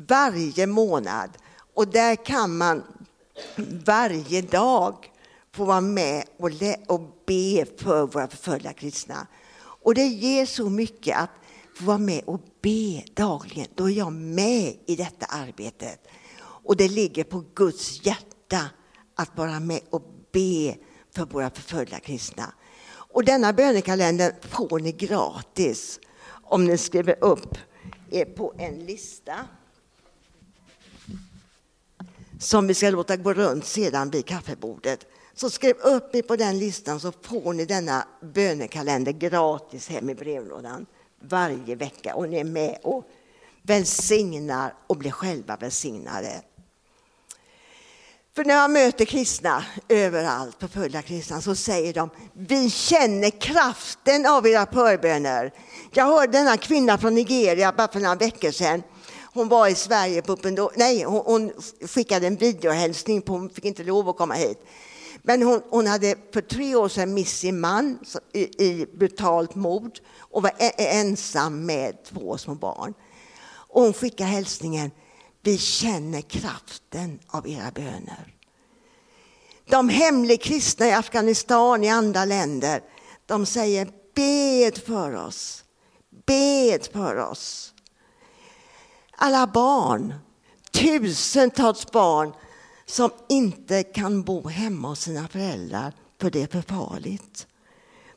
varje 0.09 0.67
månad. 0.67 1.31
Och 1.75 1.89
där 1.89 2.25
kan 2.25 2.57
man 2.57 2.83
varje 3.85 4.43
dag 4.43 5.13
få 5.53 5.65
vara 5.65 5.81
med 5.81 6.25
och, 6.37 6.51
och 6.87 7.01
be 7.27 7.65
för 7.79 8.07
våra 8.07 8.29
förföljda 8.29 8.73
kristna. 8.73 9.27
Och 9.59 9.95
det 9.95 10.07
ger 10.07 10.47
så 10.47 10.71
mycket 10.71 11.19
att 11.19 11.31
få 11.77 11.85
vara 11.85 11.99
med 11.99 12.23
och 12.25 12.41
be 12.61 13.03
dagligen. 13.15 13.69
Då 13.75 13.91
är 13.91 13.95
jag 13.95 14.13
med 14.13 14.77
i 14.87 14.97
detta 14.97 15.27
arbetet. 15.27 16.09
Och 16.41 16.77
det 16.77 16.89
ligger 16.89 17.25
på 17.25 17.45
Guds 17.55 18.07
hjärta 18.07 18.61
att 19.15 19.37
vara 19.37 19.61
med 19.61 19.81
och 19.91 20.03
be 20.33 20.77
för 21.15 21.27
våra 21.27 21.51
förföljda 21.51 22.01
kristna. 22.01 22.53
Och 22.89 23.25
denna 23.25 23.53
bönekalender 23.53 24.35
får 24.41 24.81
ni 24.81 24.93
gratis 24.93 26.01
om 26.29 26.65
ni 26.65 26.79
skriver 26.79 27.25
upp 27.25 27.59
er 28.11 28.25
på 28.25 28.55
en 28.59 28.79
lista 28.79 29.35
som 32.41 32.67
vi 32.67 32.75
ska 32.75 32.91
låta 32.91 33.17
gå 33.17 33.33
runt 33.33 33.65
sedan 33.65 34.11
vid 34.11 34.27
kaffebordet. 34.27 35.07
Så 35.35 35.51
skriv 35.51 35.77
upp 35.77 36.15
er 36.15 36.23
på 36.23 36.37
den 36.37 36.59
listan 36.59 37.01
så 37.01 37.13
får 37.23 37.53
ni 37.53 37.65
denna 37.65 38.09
bönekalender 38.35 39.13
gratis 39.13 39.89
hem 39.89 40.11
i 40.11 40.15
brevlådan 40.15 40.87
varje 41.29 41.75
vecka 41.75 42.15
och 42.15 42.29
ni 42.29 42.37
är 42.37 42.45
med 42.45 42.79
och 42.83 43.05
välsignar 43.63 44.75
och 44.87 44.97
blir 44.97 45.11
själva 45.11 45.57
välsignade. 45.57 46.43
För 48.37 48.45
när 48.45 48.55
jag 48.55 48.71
möter 48.71 49.05
kristna 49.05 49.65
överallt, 49.89 50.57
förföljda 50.61 51.03
kristna, 51.03 51.41
så 51.41 51.55
säger 51.55 51.95
de 51.95 52.11
vi 52.33 52.71
känner 52.71 53.31
kraften 53.31 54.27
av 54.27 54.47
era 54.47 54.67
förböner. 54.67 55.53
Jag 55.93 56.05
hörde 56.05 56.33
denna 56.33 56.57
kvinna 56.57 56.99
från 56.99 57.15
Nigeria 57.15 57.73
bara 57.73 57.89
för 57.89 58.01
några 58.01 58.15
veckor 58.15 58.51
sedan. 58.51 58.83
Hon 59.33 59.49
var 59.49 59.69
i 59.69 59.75
Sverige 59.75 60.23
på 60.23 60.33
Uppendå, 60.33 60.71
nej 60.77 61.03
hon, 61.03 61.23
hon, 61.25 61.53
skickade 61.89 62.27
en 62.27 62.37
videohälsning, 62.37 63.23
på, 63.23 63.33
hon 63.33 63.51
fick 63.51 63.65
inte 63.65 63.85
lov 63.85 64.09
att 64.09 64.17
komma 64.17 64.35
hit. 64.35 64.59
Men 65.29 65.43
hon, 65.43 65.63
hon 65.71 65.87
hade 65.87 66.15
för 66.33 66.41
tre 66.41 66.75
år 66.75 66.89
sedan 66.89 67.15
mist 67.15 67.39
sin 67.39 67.61
man 67.61 67.99
i, 68.33 68.65
i 68.65 68.87
brutalt 68.87 69.55
mord 69.55 69.99
och 70.19 70.43
var 70.43 70.51
e-, 70.59 70.73
e-, 70.79 71.01
ensam 71.01 71.67
med 71.67 72.05
två 72.05 72.39
små 72.39 72.55
barn. 72.55 72.95
Och 73.49 73.83
hon 73.83 73.93
skickade 73.93 74.31
hälsningen 74.31 74.91
vi 75.43 75.59
känner 75.59 76.21
kraften 76.21 77.19
av 77.27 77.49
era 77.49 77.71
böner. 77.71 78.35
De 79.69 79.89
hemliga 79.89 80.39
kristna 80.39 80.87
i 80.87 80.93
Afghanistan, 80.93 81.85
i 81.85 81.89
andra 81.89 82.25
länder, 82.25 82.83
de 83.27 83.47
säger 83.47 83.89
bed 84.15 84.79
för 84.79 85.15
oss. 85.15 85.65
Bed 86.27 86.89
för 86.93 87.17
oss. 87.17 87.75
Alla 89.17 89.47
barn, 89.47 90.15
tusentals 90.71 91.91
barn 91.91 92.33
som 92.87 93.11
inte 93.29 93.83
kan 93.83 94.23
bo 94.23 94.49
hemma 94.49 94.89
hos 94.89 95.01
sina 95.01 95.29
föräldrar 95.29 95.93
för 96.21 96.31
det 96.31 96.43
är 96.43 96.47
för 96.47 96.63
farligt. 96.63 97.47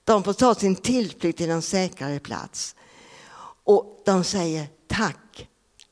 De 0.04 0.24
får 0.24 0.34
ta 0.34 0.56
sin 0.56 0.76
tillflykt 0.76 1.38
till 1.38 1.50
en 1.50 1.62
säkrare 1.62 2.20
plats. 2.20 2.76
Och 3.64 4.02
de 4.06 4.24
säger 4.24 4.68
tack 4.88 5.50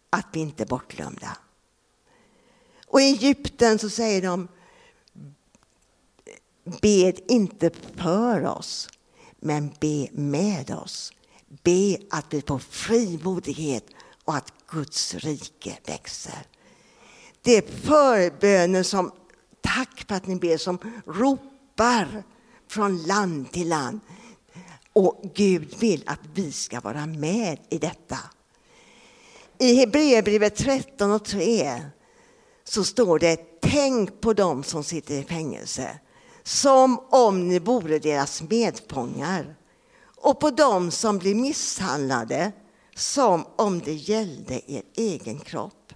att 0.09 0.27
vi 0.31 0.39
inte 0.39 0.63
är 0.63 0.67
bortglömda. 0.67 1.37
Och 2.87 3.01
i 3.01 3.03
Egypten 3.03 3.79
så 3.79 3.89
säger 3.89 4.21
de 4.21 4.47
Bed 6.81 7.19
inte 7.27 7.71
för 7.95 8.45
oss, 8.45 8.89
men 9.39 9.71
be 9.79 10.07
med 10.11 10.71
oss. 10.71 11.13
Be 11.47 11.97
att 12.09 12.25
vi 12.29 12.41
får 12.41 12.59
frimodighet 12.59 13.85
och 14.25 14.35
att 14.35 14.53
Guds 14.67 15.15
rike 15.15 15.77
växer. 15.85 16.47
Det 17.47 17.57
är 17.57 17.61
förbönen 17.61 18.83
som, 18.83 19.11
tack 19.61 20.05
för 20.07 20.15
att 20.15 20.27
ni 20.27 20.35
ber, 20.35 20.57
som 20.57 20.79
ropar 21.05 22.23
från 22.69 23.03
land 23.03 23.51
till 23.51 23.69
land. 23.69 23.99
Och 24.93 25.21
Gud 25.35 25.79
vill 25.79 26.03
att 26.05 26.19
vi 26.33 26.51
ska 26.51 26.79
vara 26.79 27.05
med 27.05 27.59
i 27.69 27.77
detta. 27.77 28.17
I 29.59 29.75
Hebreerbrevet 29.75 30.55
13 30.55 31.11
och 31.11 31.25
3 31.25 31.81
så 32.63 32.83
står 32.83 33.19
det 33.19 33.61
Tänk 33.61 34.21
på 34.21 34.33
dem 34.33 34.63
som 34.63 34.83
sitter 34.83 35.15
i 35.15 35.23
fängelse 35.23 35.99
som 36.43 36.99
om 37.09 37.47
ni 37.47 37.59
vore 37.59 37.99
deras 37.99 38.41
medfångar 38.41 39.55
och 40.15 40.39
på 40.39 40.49
dem 40.49 40.91
som 40.91 41.17
blir 41.17 41.35
misshandlade 41.35 42.51
som 42.95 43.45
om 43.55 43.79
det 43.79 43.93
gällde 43.93 44.71
er 44.71 44.83
egen 44.95 45.39
kropp. 45.39 45.86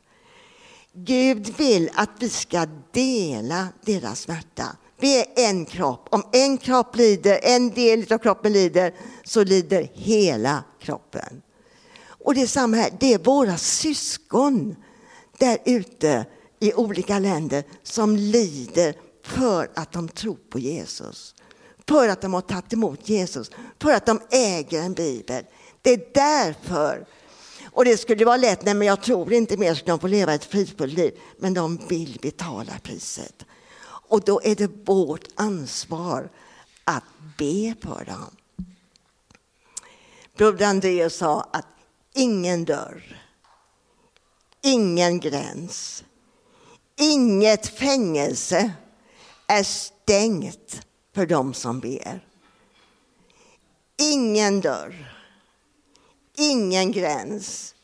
Gud 0.94 1.58
vill 1.58 1.90
att 1.96 2.10
vi 2.20 2.30
ska 2.30 2.66
dela 2.92 3.68
deras 3.86 4.22
smärta. 4.22 4.76
Vi 5.00 5.20
är 5.20 5.26
en 5.36 5.66
kropp. 5.66 6.08
Om 6.12 6.24
en 6.32 6.58
kropp 6.58 6.96
lider, 6.96 7.40
en 7.44 7.70
del 7.70 8.14
av 8.14 8.18
kroppen 8.18 8.54
lider, 8.54 8.94
så 9.24 9.44
lider 9.44 9.90
hela 9.94 10.64
kroppen. 10.80 11.42
Och 12.04 12.36
det 12.36 12.42
är 12.42 12.48
samma 12.48 12.78
här, 12.78 12.94
det 13.00 13.14
är 13.14 13.20
våra 13.20 13.58
syskon 13.58 14.76
där 15.38 15.58
ute 15.66 16.26
i 16.60 16.74
olika 16.74 17.20
länder 17.20 17.64
som 17.84 18.16
lider 18.16 18.96
för 19.26 19.72
att 19.76 19.92
de 19.92 20.08
tror 20.08 20.38
på 20.50 20.60
Jesus. 20.60 21.36
För 21.88 22.08
att 22.08 22.22
de 22.22 22.34
har 22.34 22.42
tagit 22.42 22.74
emot 22.74 23.10
Jesus, 23.10 23.52
för 23.82 23.92
att 23.92 24.06
de 24.06 24.22
äger 24.32 24.82
en 24.82 24.94
bibel. 24.94 25.44
Det 25.82 25.94
är 25.94 26.02
därför. 26.14 27.06
Och 27.72 27.86
det 27.86 27.98
skulle 27.98 28.26
vara 28.26 28.38
lätt, 28.38 28.66
nej 28.66 28.74
men 28.74 28.88
jag 28.88 29.02
tror 29.02 29.34
inte 29.34 29.58
mer 29.58 29.76
ska 29.76 29.86
de 29.86 30.00
få 30.00 30.08
leva 30.08 30.34
ett 30.34 30.46
fridfullt 30.46 30.94
liv. 30.94 31.20
Men 31.38 31.54
de 31.54 31.78
vill 31.78 32.20
betala 32.22 32.74
priset. 32.84 33.46
Och 33.84 34.22
då 34.22 34.42
är 34.44 34.56
det 34.56 34.72
vårt 34.86 35.28
ansvar 35.36 36.30
att 36.84 37.04
be 37.38 37.76
för 37.82 38.06
dem. 38.06 38.36
Broder 40.38 40.66
Andreas 40.66 41.16
sa 41.16 41.42
att 41.54 41.66
ingen 42.14 42.66
dörr, 42.66 43.22
ingen 44.62 45.20
gräns, 45.20 46.04
inget 46.96 47.68
fängelse 47.68 48.72
är 49.48 49.64
stängt 49.64 50.82
för 51.16 51.26
dem 51.26 51.54
som 51.54 51.80
ber. 51.80 52.28
Ingen 53.98 54.62
dörr, 54.62 55.21
ingen 56.38 56.92
gräns, 56.92 57.76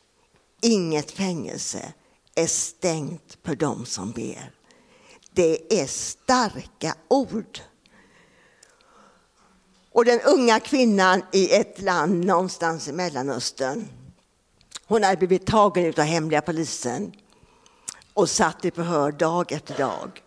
inget 0.62 1.12
fängelse 1.12 1.94
är 2.36 2.48
stängt 2.48 3.38
för 3.44 3.56
dem 3.56 3.86
som 3.86 4.12
ber. 4.12 4.52
Det 5.32 5.82
är 5.82 5.88
starka 5.88 6.96
ord. 7.08 7.60
Och 9.92 10.06
den 10.06 10.22
unga 10.22 10.60
kvinnan 10.60 11.22
i 11.32 11.56
ett 11.56 11.82
land 11.82 12.26
någonstans 12.26 12.88
i 12.88 12.92
Mellanöstern, 12.92 13.88
hon 14.86 15.04
hade 15.04 15.18
blivit 15.18 15.46
tagen 15.46 15.94
av 15.98 16.04
hemliga 16.04 16.42
polisen 16.42 17.12
och 18.14 18.30
satt 18.30 18.66
i 18.66 18.72
förhör 18.72 19.12
dag 19.12 19.52
efter 19.52 19.78
dag. 19.78 20.24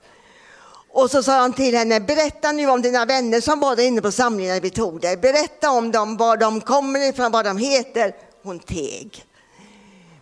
Och 0.92 1.11
så 1.11 1.22
sa 1.22 1.40
han 1.40 1.53
till 1.53 1.76
henne, 1.76 2.00
berätta 2.00 2.53
nu 2.53 2.70
om 2.70 2.83
dina 2.83 3.05
vänner 3.05 3.40
som 3.40 3.61
var 3.61 3.76
där 3.76 3.87
inne 3.87 4.03
på 4.03 4.12
samlingen 4.12 4.55
när 4.55 4.61
vi 4.61 4.70
tog 4.70 5.00
dig. 5.00 5.16
Berätta 5.16 5.70
om 5.70 5.90
dem, 5.92 6.16
var 6.16 6.37
de 6.37 6.61
kommer 6.61 7.09
ifrån, 7.09 7.33
vad 7.33 7.44
de 7.44 7.59
heter. 7.59 8.14
Hon 8.42 8.59
teg. 8.59 9.24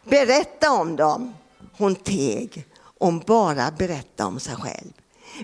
Berätta 0.05 0.73
om 0.73 0.97
dem. 0.97 1.35
Hon 1.79 1.95
teg. 1.95 2.67
Hon 2.99 3.19
bara 3.19 3.71
berättade 3.71 4.29
om 4.29 4.41
sig 4.41 4.57
själv. 4.57 4.93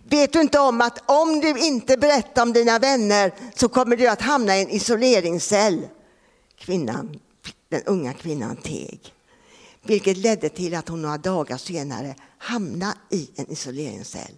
Vet 0.05 0.33
du 0.33 0.41
inte 0.41 0.59
om 0.59 0.81
att 0.81 1.11
om 1.11 1.41
du 1.41 1.59
inte 1.59 1.97
berättar 1.97 2.43
om 2.43 2.53
dina 2.53 2.79
vänner 2.79 3.33
så 3.55 3.69
kommer 3.69 3.97
du 3.97 4.07
att 4.07 4.21
hamna 4.21 4.57
i 4.57 4.63
en 4.63 4.71
isoleringscell? 4.71 5.89
Kvinnan, 6.59 7.21
den 7.69 7.83
unga 7.87 8.13
kvinnan 8.13 8.57
teg. 8.57 9.01
Vilket 9.83 10.17
ledde 10.17 10.49
till 10.49 10.75
att 10.75 10.89
hon 10.89 11.03
några 11.03 11.19
dagar 11.19 11.57
senare 11.57 12.15
hamnade 12.39 12.95
i 13.11 13.31
en 13.37 13.51
isoleringscell. 13.51 14.35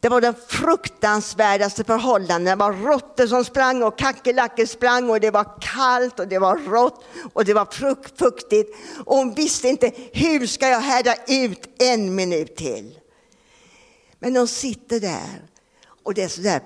Det 0.00 0.08
var 0.08 0.20
de 0.20 0.34
fruktansvärdaste 0.48 1.84
förhållanden. 1.84 2.44
Det 2.44 2.64
var 2.64 2.72
råttor 2.72 3.26
som 3.26 3.44
sprang 3.44 3.82
och 3.82 3.98
kackerlackor 3.98 4.66
sprang 4.66 5.10
och 5.10 5.20
det 5.20 5.30
var 5.30 5.60
kallt 5.60 6.20
och 6.20 6.28
det 6.28 6.38
var 6.38 6.56
rått 6.56 7.04
och 7.32 7.44
det 7.44 7.54
var 7.54 7.68
fuktigt. 8.16 8.76
Och 9.04 9.16
hon 9.16 9.34
visste 9.34 9.68
inte 9.68 9.92
hur 10.12 10.46
ska 10.46 10.68
jag 10.68 10.80
härda 10.80 11.14
ut 11.26 11.82
en 11.82 12.14
minut 12.14 12.56
till. 12.56 12.98
Men 14.18 14.36
hon 14.36 14.48
sitter 14.48 15.00
där 15.00 15.42
och 16.02 16.14
det 16.14 16.22
är 16.22 16.28
så 16.28 16.40
där 16.40 16.60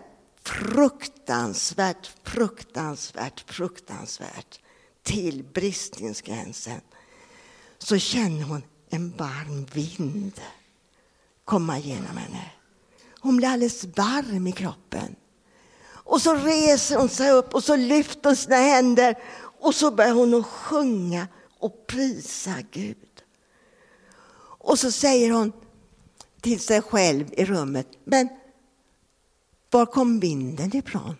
fruktansvärt, 0.44 2.10
fruktansvärt, 2.24 3.50
fruktansvärt 3.50 4.60
till 5.02 5.44
bristningsgränsen. 5.44 6.80
Så 7.78 7.98
känner 7.98 8.42
hon 8.42 8.62
en 8.90 9.10
varm 9.16 9.66
vind 9.72 10.40
komma 11.44 11.78
genom 11.78 12.16
henne. 12.16 12.50
Hon 13.20 13.37
blir 13.37 13.48
alldeles 13.48 13.85
varm 13.85 14.46
i 14.46 14.52
kroppen. 14.52 15.16
Och 15.88 16.22
så 16.22 16.35
reser 16.35 16.96
hon 16.96 17.09
sig 17.09 17.31
upp 17.31 17.54
och 17.54 17.64
så 17.64 17.76
lyfter 17.76 18.28
hon 18.28 18.37
sina 18.37 18.57
händer 18.57 19.18
och 19.61 19.74
så 19.74 19.90
börjar 19.90 20.12
hon 20.12 20.35
att 20.35 20.46
sjunga 20.46 21.28
och 21.59 21.87
prisa 21.87 22.54
Gud. 22.70 22.96
Och 24.59 24.78
så 24.78 24.92
säger 24.92 25.31
hon 25.31 25.52
till 26.40 26.61
sig 26.61 26.83
själv 26.83 27.26
i 27.33 27.44
rummet, 27.44 27.87
men 28.04 28.28
var 29.70 29.87
kom 29.87 30.20
vinden 30.20 30.76
ifrån? 30.76 31.16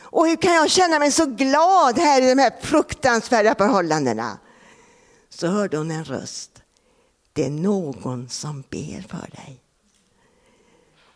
Och 0.00 0.28
hur 0.28 0.36
kan 0.36 0.54
jag 0.54 0.70
känna 0.70 0.98
mig 0.98 1.12
så 1.12 1.26
glad 1.26 1.98
här 1.98 2.22
i 2.22 2.28
de 2.34 2.42
här 2.42 2.52
fruktansvärda 2.60 3.54
förhållandena? 3.54 4.38
Så 5.28 5.46
hörde 5.46 5.76
hon 5.76 5.90
en 5.90 6.04
röst. 6.04 6.62
Det 7.32 7.44
är 7.44 7.50
någon 7.50 8.28
som 8.28 8.64
ber 8.70 9.08
för 9.08 9.30
dig. 9.30 9.62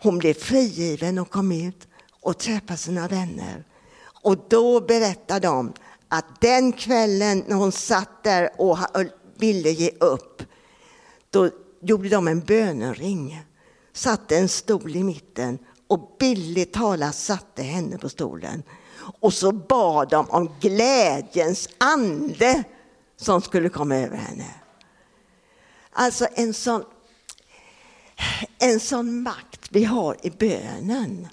Hon 0.02 0.18
blev 0.18 0.34
frigiven 0.34 1.18
och 1.18 1.30
kom 1.30 1.52
ut 1.52 1.88
och 2.20 2.38
träffade 2.38 2.76
sina 2.76 3.08
vänner. 3.08 3.64
Och 4.22 4.36
då 4.48 4.80
berättade 4.80 5.46
de 5.46 5.72
att 6.08 6.40
den 6.40 6.72
kvällen 6.72 7.44
när 7.46 7.56
hon 7.56 7.72
satt 7.72 8.24
där 8.24 8.50
och 8.60 8.78
ville 9.36 9.70
ge 9.70 9.90
upp, 10.00 10.42
då 11.30 11.50
gjorde 11.80 12.08
de 12.08 12.28
en 12.28 12.40
bönering, 12.40 13.42
satte 13.92 14.36
en 14.36 14.48
stol 14.48 14.96
i 14.96 15.04
mitten 15.04 15.58
och 15.86 16.16
billigt 16.18 16.72
talat 16.72 17.14
satte 17.14 17.62
henne 17.62 17.98
på 17.98 18.08
stolen. 18.08 18.62
Och 19.20 19.32
så 19.32 19.52
bad 19.52 20.08
de 20.08 20.30
om 20.30 20.54
glädjens 20.60 21.68
ande 21.78 22.64
som 23.16 23.42
skulle 23.42 23.68
komma 23.68 23.96
över 23.96 24.16
henne. 24.16 24.54
Alltså 25.92 26.26
en 26.34 26.54
sån, 26.54 26.84
en 28.58 28.80
sån 28.80 29.22
makt 29.22 29.61
vi 29.72 29.84
har 29.84 30.16
i 30.22 30.30
bönen. 30.30 31.28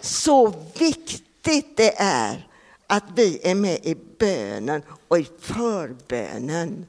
Så 0.00 0.54
viktigt 0.78 1.76
det 1.76 1.94
är 1.98 2.48
att 2.86 3.04
vi 3.16 3.40
är 3.42 3.54
med 3.54 3.78
i 3.82 3.94
bönen 4.18 4.82
och 5.08 5.18
i 5.18 5.28
förbönen. 5.40 6.86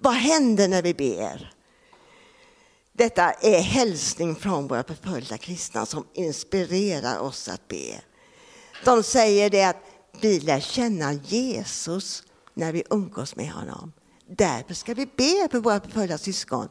Vad 0.00 0.14
händer 0.14 0.68
när 0.68 0.82
vi 0.82 0.94
ber? 0.94 1.52
Detta 2.92 3.30
är 3.30 3.60
hälsning 3.60 4.36
från 4.36 4.68
våra 4.68 4.82
förföljda 4.82 5.38
kristna 5.38 5.86
som 5.86 6.06
inspirerar 6.14 7.18
oss 7.18 7.48
att 7.48 7.68
be. 7.68 8.00
De 8.84 9.02
säger 9.02 9.50
det 9.50 9.64
att 9.64 9.82
vi 10.20 10.40
lär 10.40 10.60
känna 10.60 11.12
Jesus 11.12 12.22
när 12.54 12.72
vi 12.72 12.82
umgås 12.90 13.36
med 13.36 13.50
honom. 13.50 13.92
Därför 14.26 14.74
ska 14.74 14.94
vi 14.94 15.06
be 15.06 15.48
för 15.50 15.58
våra 15.58 15.80
förföljda 15.80 16.18
syskon. 16.18 16.68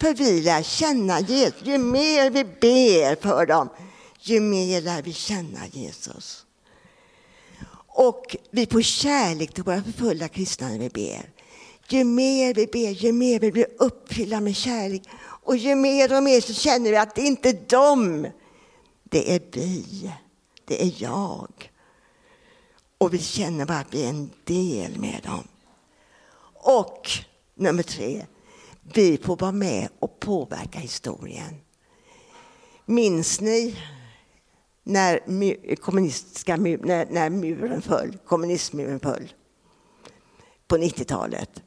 För 0.00 0.14
vi 0.14 0.42
lär 0.42 0.62
känna 0.62 1.20
Jesus. 1.20 1.62
Ju 1.62 1.78
mer 1.78 2.30
vi 2.30 2.44
ber 2.44 3.22
för 3.22 3.46
dem, 3.46 3.68
ju 4.20 4.40
mer 4.40 4.80
lär 4.80 5.02
vi 5.02 5.12
känna 5.12 5.66
Jesus. 5.66 6.44
Och 7.86 8.36
vi 8.50 8.66
får 8.66 8.82
kärlek 8.82 9.54
till 9.54 9.64
våra 9.64 9.82
förföljda 9.82 10.28
kristna 10.28 10.68
när 10.68 10.78
vi 10.78 10.88
ber. 10.88 11.30
Ju 11.88 12.04
mer 12.04 12.54
vi 12.54 12.66
ber, 12.66 12.90
ju 12.90 13.12
mer 13.12 13.40
vi 13.40 13.52
blir 13.52 13.66
uppfyllda 13.78 14.40
med 14.40 14.56
kärlek. 14.56 15.02
Och 15.20 15.56
ju 15.56 15.74
mer 15.74 16.16
och 16.16 16.22
mer 16.22 16.40
så 16.40 16.54
känner 16.54 16.90
vi 16.90 16.96
att 16.96 17.14
det 17.14 17.22
är 17.22 17.26
inte 17.26 17.52
dem, 17.52 18.26
det 19.04 19.34
är 19.34 19.40
vi. 19.52 20.12
Det 20.64 20.82
är 20.82 20.92
jag. 20.96 21.70
Och 22.98 23.14
vi 23.14 23.18
känner 23.18 23.66
bara 23.66 23.78
att 23.78 23.94
vi 23.94 24.04
är 24.04 24.08
en 24.08 24.30
del 24.44 24.98
med 24.98 25.20
dem. 25.24 25.48
Och 26.54 27.10
nummer 27.54 27.82
tre, 27.82 28.26
vi 28.94 29.18
får 29.18 29.36
vara 29.36 29.52
med 29.52 29.88
och 29.98 30.20
påverka 30.20 30.78
historien. 30.78 31.54
Minns 32.86 33.40
ni 33.40 33.78
när, 34.84 35.74
kommunistiska, 35.76 36.56
när, 36.56 37.06
när 37.10 37.30
muren 37.30 37.82
föll, 37.82 38.18
kommunistmuren 38.26 39.00
föll 39.00 39.32
på 40.68 40.76
90-talet? 40.76 41.62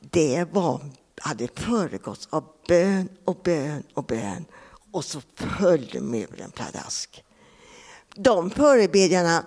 Det 0.00 0.44
var, 0.52 0.80
hade 1.20 1.48
föregåtts 1.54 2.28
av 2.30 2.44
bön 2.68 3.08
och 3.24 3.40
bön 3.44 3.82
och 3.94 4.04
bön 4.04 4.44
och 4.92 5.04
så 5.04 5.20
föll 5.34 6.00
muren 6.00 6.50
pladask. 6.50 7.24
De 8.14 8.50
förebedjarna 8.50 9.44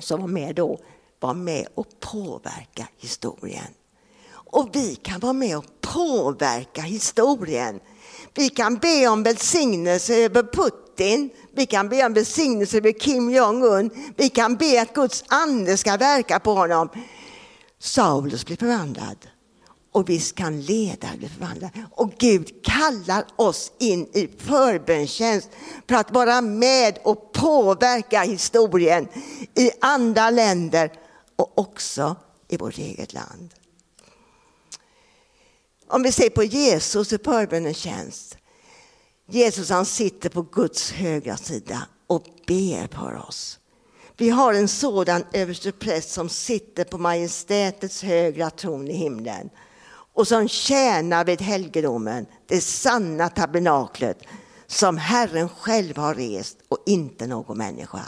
som 0.00 0.20
var 0.20 0.28
med 0.28 0.54
då 0.54 0.80
var 1.20 1.34
med 1.34 1.66
och 1.74 2.00
påverka 2.00 2.88
historien. 2.98 3.74
Och 4.54 4.68
vi 4.72 4.94
kan 4.94 5.20
vara 5.20 5.32
med 5.32 5.58
och 5.58 5.64
påverka 5.80 6.82
historien. 6.82 7.80
Vi 8.34 8.48
kan 8.48 8.76
be 8.76 9.08
om 9.08 9.22
välsignelse 9.22 10.14
över 10.16 10.42
Putin. 10.42 11.30
Vi 11.54 11.66
kan 11.66 11.88
be 11.88 12.06
om 12.06 12.12
välsignelse 12.12 12.76
över 12.76 12.92
Kim 12.92 13.30
Jong-Un. 13.30 13.90
Vi 14.16 14.28
kan 14.28 14.56
be 14.56 14.82
att 14.82 14.94
Guds 14.94 15.24
ande 15.28 15.76
ska 15.76 15.96
verka 15.96 16.40
på 16.40 16.54
honom. 16.54 16.88
Saulus 17.78 18.46
blir 18.46 18.56
förvandlad. 18.56 19.16
Och 19.92 20.08
visst 20.08 20.34
kan 20.34 20.60
ledare 20.60 21.16
bli 21.16 21.28
förvandlade. 21.28 21.86
Och 21.90 22.12
Gud 22.18 22.64
kallar 22.64 23.24
oss 23.36 23.72
in 23.78 24.06
i 24.12 24.28
förbönstjänst 24.38 25.48
för 25.88 25.94
att 25.94 26.10
vara 26.10 26.40
med 26.40 26.98
och 27.04 27.32
påverka 27.32 28.22
historien 28.22 29.08
i 29.54 29.70
andra 29.80 30.30
länder 30.30 30.92
och 31.36 31.58
också 31.58 32.16
i 32.48 32.56
vårt 32.56 32.78
eget 32.78 33.12
land. 33.12 33.54
Om 35.94 36.02
vi 36.02 36.12
ser 36.12 36.30
på 36.30 36.44
Jesus 36.44 37.12
i 37.12 37.18
förbönens 37.18 37.76
tjänst. 37.76 38.36
Jesus 39.26 39.70
han 39.70 39.86
sitter 39.86 40.28
på 40.28 40.42
Guds 40.42 40.92
högra 40.92 41.36
sida 41.36 41.86
och 42.06 42.24
ber 42.46 42.96
för 42.96 43.28
oss. 43.28 43.58
Vi 44.16 44.30
har 44.30 44.54
en 44.54 44.68
sådan 44.68 45.24
överstepräst 45.32 46.10
som 46.10 46.28
sitter 46.28 46.84
på 46.84 46.98
majestätets 46.98 48.02
högra 48.02 48.50
tron 48.50 48.88
i 48.88 48.92
himlen 48.92 49.50
och 50.14 50.28
som 50.28 50.48
tjänar 50.48 51.24
vid 51.24 51.42
helgedomen, 51.42 52.26
det 52.46 52.60
sanna 52.60 53.28
tabernaklet 53.28 54.18
som 54.66 54.96
Herren 54.96 55.48
själv 55.48 55.96
har 55.96 56.14
rest 56.14 56.58
och 56.68 56.78
inte 56.86 57.26
någon 57.26 57.58
människa. 57.58 58.02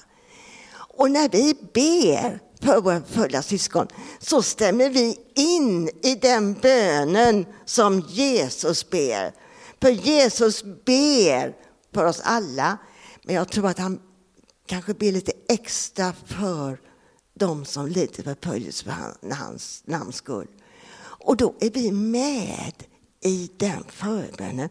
Och 0.73 1.11
när 1.11 1.29
vi 1.29 1.55
ber 1.75 2.41
för 2.61 2.81
våra 2.81 3.03
fulla 3.03 3.43
syskon 3.43 3.87
så 4.19 4.43
stämmer 4.43 4.91
vi 4.91 5.19
in 5.35 5.89
i 6.03 6.15
den 6.15 6.55
bönen 6.55 7.47
som 7.65 8.01
Jesus 8.01 8.91
ber. 8.91 9.33
För 9.81 9.91
Jesus 9.91 10.65
ber 10.65 11.57
för 11.95 12.05
oss 12.05 12.21
alla, 12.25 12.79
men 13.23 13.35
jag 13.35 13.49
tror 13.49 13.69
att 13.69 13.79
han 13.79 14.01
kanske 14.67 14.95
ber 14.95 15.13
lite 15.13 15.33
extra 15.49 16.13
för 16.27 16.81
de 17.35 17.65
som 17.65 17.87
lider 17.87 18.23
förföljelse 18.23 18.85
för 18.85 19.35
hans 19.35 19.83
namns 19.87 20.17
skull. 20.17 20.49
Och 20.99 21.37
då 21.37 21.55
är 21.61 21.71
vi 21.71 21.93
med 21.93 22.73
i 23.21 23.51
den 23.57 23.85
förbönen. 23.89 24.69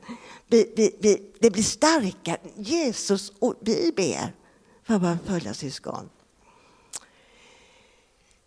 Vi, 0.47 0.73
vi, 0.75 0.95
vi, 0.99 1.31
det 1.39 1.49
blir 1.49 1.63
starkare. 1.63 2.39
Jesus 2.55 3.31
och 3.39 3.55
vi 3.61 3.93
ber 3.95 4.35
för 4.83 4.97
våra 4.99 5.17
förföljda 5.17 5.53
syskon. 5.53 6.09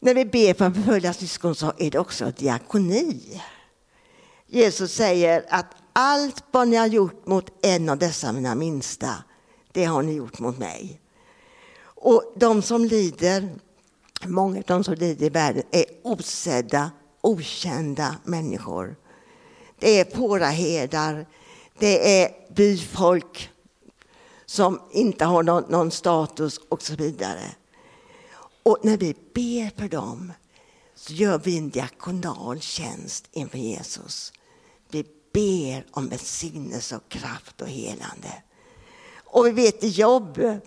När 0.00 0.14
vi 0.14 0.24
ber 0.24 0.54
för 0.54 0.70
förföljda 0.70 1.12
syskon 1.12 1.54
så 1.54 1.72
är 1.78 1.90
det 1.90 1.98
också 1.98 2.32
diakoni. 2.37 3.42
Jesus 4.46 4.92
säger 4.92 5.44
att 5.48 5.66
allt 5.92 6.44
vad 6.50 6.68
ni 6.68 6.76
har 6.76 6.87
gjort 6.87 7.26
mot 7.26 7.50
en 7.62 7.88
av 7.88 7.98
dessa 7.98 8.32
mina 8.32 8.54
minsta, 8.54 9.14
det 9.72 9.84
har 9.84 10.02
ni 10.02 10.12
gjort 10.12 10.38
mot 10.38 10.58
mig. 10.58 11.00
Och 11.80 12.32
de 12.37 12.62
som 12.62 12.84
lider, 12.84 13.48
många 14.26 14.58
av 14.58 14.64
de 14.66 14.84
som 14.84 14.94
lider 14.94 15.26
i 15.26 15.28
världen 15.28 15.62
är 15.70 15.84
osedda, 16.02 16.90
okända 17.20 18.16
människor. 18.24 18.96
Det 19.78 20.00
är 20.00 20.16
fåraherdar, 20.16 21.26
det 21.78 22.22
är 22.22 22.30
byfolk 22.54 23.50
som 24.46 24.80
inte 24.90 25.24
har 25.24 25.42
någon, 25.42 25.64
någon 25.68 25.90
status 25.90 26.61
och 26.68 26.82
så 26.82 26.94
vidare. 26.94 27.44
Och 28.68 28.78
när 28.83 28.96
vi 28.96 29.14
ber 29.35 29.81
för 29.81 29.88
dem 29.88 30.33
så 30.94 31.12
gör 31.12 31.38
vi 31.38 31.59
en 31.59 31.70
diakonal 31.70 32.61
tjänst 32.61 33.28
inför 33.33 33.59
Jesus. 33.59 34.33
Vi 34.90 35.04
ber 35.33 35.87
om 35.90 36.09
välsignelse 36.09 36.96
och 36.96 37.09
kraft 37.09 37.61
och 37.61 37.68
helande. 37.68 38.42
Och 39.24 39.46
vi 39.46 39.50
vet 39.50 39.85
i 39.85 39.88
Jobb, 39.88 40.61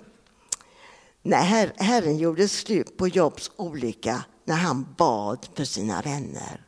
när 1.22 1.74
Herren 1.78 2.18
gjorde 2.18 2.48
slut 2.48 2.98
på 2.98 3.08
Jobs 3.08 3.52
olycka, 3.56 4.24
när 4.46 4.56
han 4.56 4.96
bad 4.98 5.48
för 5.56 5.66
sina 5.66 6.02
vänner. 6.02 6.68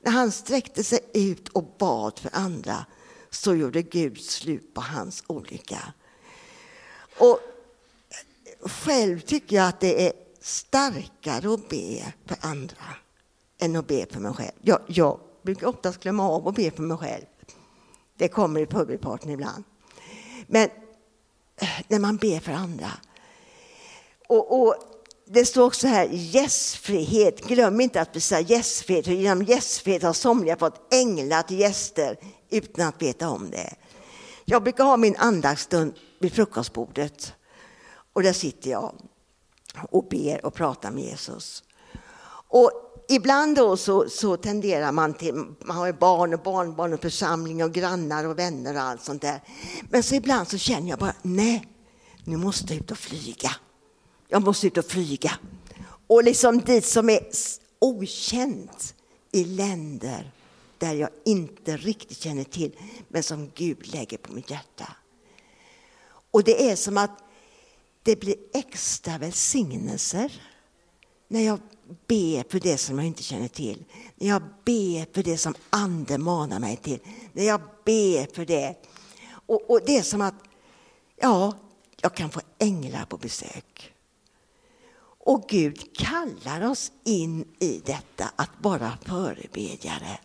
När 0.00 0.12
han 0.12 0.32
sträckte 0.32 0.84
sig 0.84 1.00
ut 1.14 1.48
och 1.48 1.74
bad 1.78 2.18
för 2.18 2.30
andra 2.32 2.86
så 3.30 3.54
gjorde 3.54 3.82
Gud 3.82 4.20
slut 4.20 4.74
på 4.74 4.80
hans 4.80 5.24
olycka. 5.26 5.92
Och 7.18 7.40
själv 8.60 9.20
tycker 9.20 9.56
jag 9.56 9.68
att 9.68 9.80
det 9.80 10.06
är 10.06 10.23
starkare 10.44 11.54
att 11.54 11.68
be 11.68 12.12
för 12.26 12.36
andra 12.40 12.96
än 13.60 13.76
att 13.76 13.86
be 13.86 14.06
för 14.10 14.20
mig 14.20 14.32
själv. 14.32 14.52
Jag, 14.62 14.80
jag 14.86 15.20
brukar 15.42 15.66
oftast 15.66 16.00
glömma 16.02 16.28
av 16.28 16.48
att 16.48 16.54
be 16.54 16.70
för 16.70 16.82
mig 16.82 16.96
själv. 16.96 17.24
Det 18.18 18.28
kommer 18.28 18.60
i 18.60 18.66
förbifarten 18.66 19.30
ibland. 19.30 19.64
Men 20.46 20.68
eh, 21.60 21.68
när 21.88 21.98
man 21.98 22.16
ber 22.16 22.40
för 22.40 22.52
andra. 22.52 22.90
Och, 24.28 24.62
och 24.62 24.74
det 25.26 25.44
står 25.44 25.64
också 25.64 25.86
här 25.86 26.08
gästfrihet. 26.10 27.46
Glöm 27.46 27.80
inte 27.80 28.00
att 28.00 28.16
vi 28.16 28.20
säger 28.20 28.50
gästfrihet. 28.50 29.06
Genom 29.06 29.42
gästfrihet 29.42 30.02
har 30.02 30.12
somliga 30.12 30.56
fått 30.56 30.94
änglar 30.94 31.42
till 31.42 31.60
gäster 31.60 32.18
utan 32.50 32.88
att 32.88 33.02
veta 33.02 33.28
om 33.28 33.50
det. 33.50 33.74
Jag 34.44 34.62
brukar 34.62 34.84
ha 34.84 34.96
min 34.96 35.16
andaktsstund 35.16 35.94
vid 36.18 36.32
frukostbordet. 36.32 37.32
Och 38.12 38.22
där 38.22 38.32
sitter 38.32 38.70
jag 38.70 38.94
och 39.90 40.08
ber 40.08 40.46
och 40.46 40.54
pratar 40.54 40.90
med 40.90 41.04
Jesus. 41.04 41.62
Och 42.48 42.70
ibland 43.08 43.56
då 43.56 43.76
så, 43.76 44.08
så 44.08 44.36
tenderar 44.36 44.92
man 44.92 45.14
till, 45.14 45.34
man 45.34 45.76
har 45.76 45.86
ju 45.86 45.92
barn 45.92 46.34
och 46.34 46.40
barnbarn 46.40 46.92
och 46.92 47.00
församling 47.00 47.64
och 47.64 47.72
grannar 47.72 48.24
och 48.24 48.38
vänner 48.38 48.74
och 48.74 48.82
allt 48.82 49.02
sånt 49.02 49.22
där. 49.22 49.40
Men 49.90 50.02
så 50.02 50.14
ibland 50.14 50.48
så 50.48 50.58
känner 50.58 50.90
jag 50.90 50.98
bara, 50.98 51.14
nej, 51.22 51.68
nu 52.24 52.36
måste 52.36 52.74
jag 52.74 52.82
ut 52.82 52.90
och 52.90 52.98
flyga. 52.98 53.50
Jag 54.28 54.42
måste 54.42 54.66
ut 54.66 54.78
och 54.78 54.84
flyga. 54.84 55.32
Och 56.06 56.24
liksom 56.24 56.58
dit 56.60 56.86
som 56.86 57.10
är 57.10 57.20
okänt 57.78 58.94
i 59.32 59.44
länder 59.44 60.30
där 60.78 60.94
jag 60.94 61.10
inte 61.24 61.76
riktigt 61.76 62.18
känner 62.18 62.44
till, 62.44 62.72
men 63.08 63.22
som 63.22 63.50
Gud 63.54 63.86
lägger 63.86 64.18
på 64.18 64.32
mitt 64.32 64.50
hjärta. 64.50 64.96
Och 66.30 66.44
det 66.44 66.70
är 66.70 66.76
som 66.76 66.98
att 66.98 67.10
det 68.04 68.16
blir 68.16 68.36
extra 68.52 69.18
välsignelser 69.18 70.42
när 71.28 71.40
jag 71.40 71.60
ber 72.06 72.50
för 72.50 72.60
det 72.60 72.78
som 72.78 72.98
jag 72.98 73.06
inte 73.06 73.22
känner 73.22 73.48
till. 73.48 73.84
När 74.14 74.28
jag 74.28 74.42
ber 74.64 75.14
för 75.14 75.22
det 75.22 75.38
som 75.38 75.54
Anden 75.70 76.22
manar 76.22 76.60
mig 76.60 76.76
till. 76.76 76.98
När 77.32 77.44
jag 77.44 77.60
ber 77.84 78.34
för 78.34 78.44
det. 78.44 78.74
Och, 79.46 79.70
och 79.70 79.80
det 79.86 79.96
är 79.96 80.02
som 80.02 80.20
att, 80.20 80.34
ja, 81.16 81.52
jag 82.00 82.14
kan 82.14 82.30
få 82.30 82.40
änglar 82.58 83.04
på 83.04 83.16
besök. 83.16 83.92
Och 85.18 85.48
Gud 85.48 85.96
kallar 85.96 86.70
oss 86.70 86.92
in 87.04 87.44
i 87.58 87.82
detta, 87.84 88.30
att 88.36 88.50
vara 88.58 88.98
förebedjare. 89.02 90.18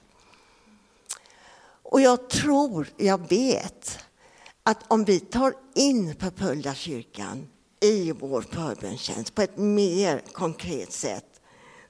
Och 1.84 2.02
jag 2.02 2.30
tror, 2.30 2.90
jag 2.98 3.30
vet, 3.30 4.00
att 4.64 4.84
om 4.88 5.06
vi 5.06 5.20
tar 5.20 5.54
in 5.76 6.16
förföljda 6.16 6.74
kyrkan 6.74 7.48
i 7.80 8.12
vår 8.12 8.42
förbönstjänst 8.42 9.36
på 9.36 9.42
ett 9.42 9.58
mer 9.58 10.22
konkret 10.32 10.92
sätt 10.92 11.26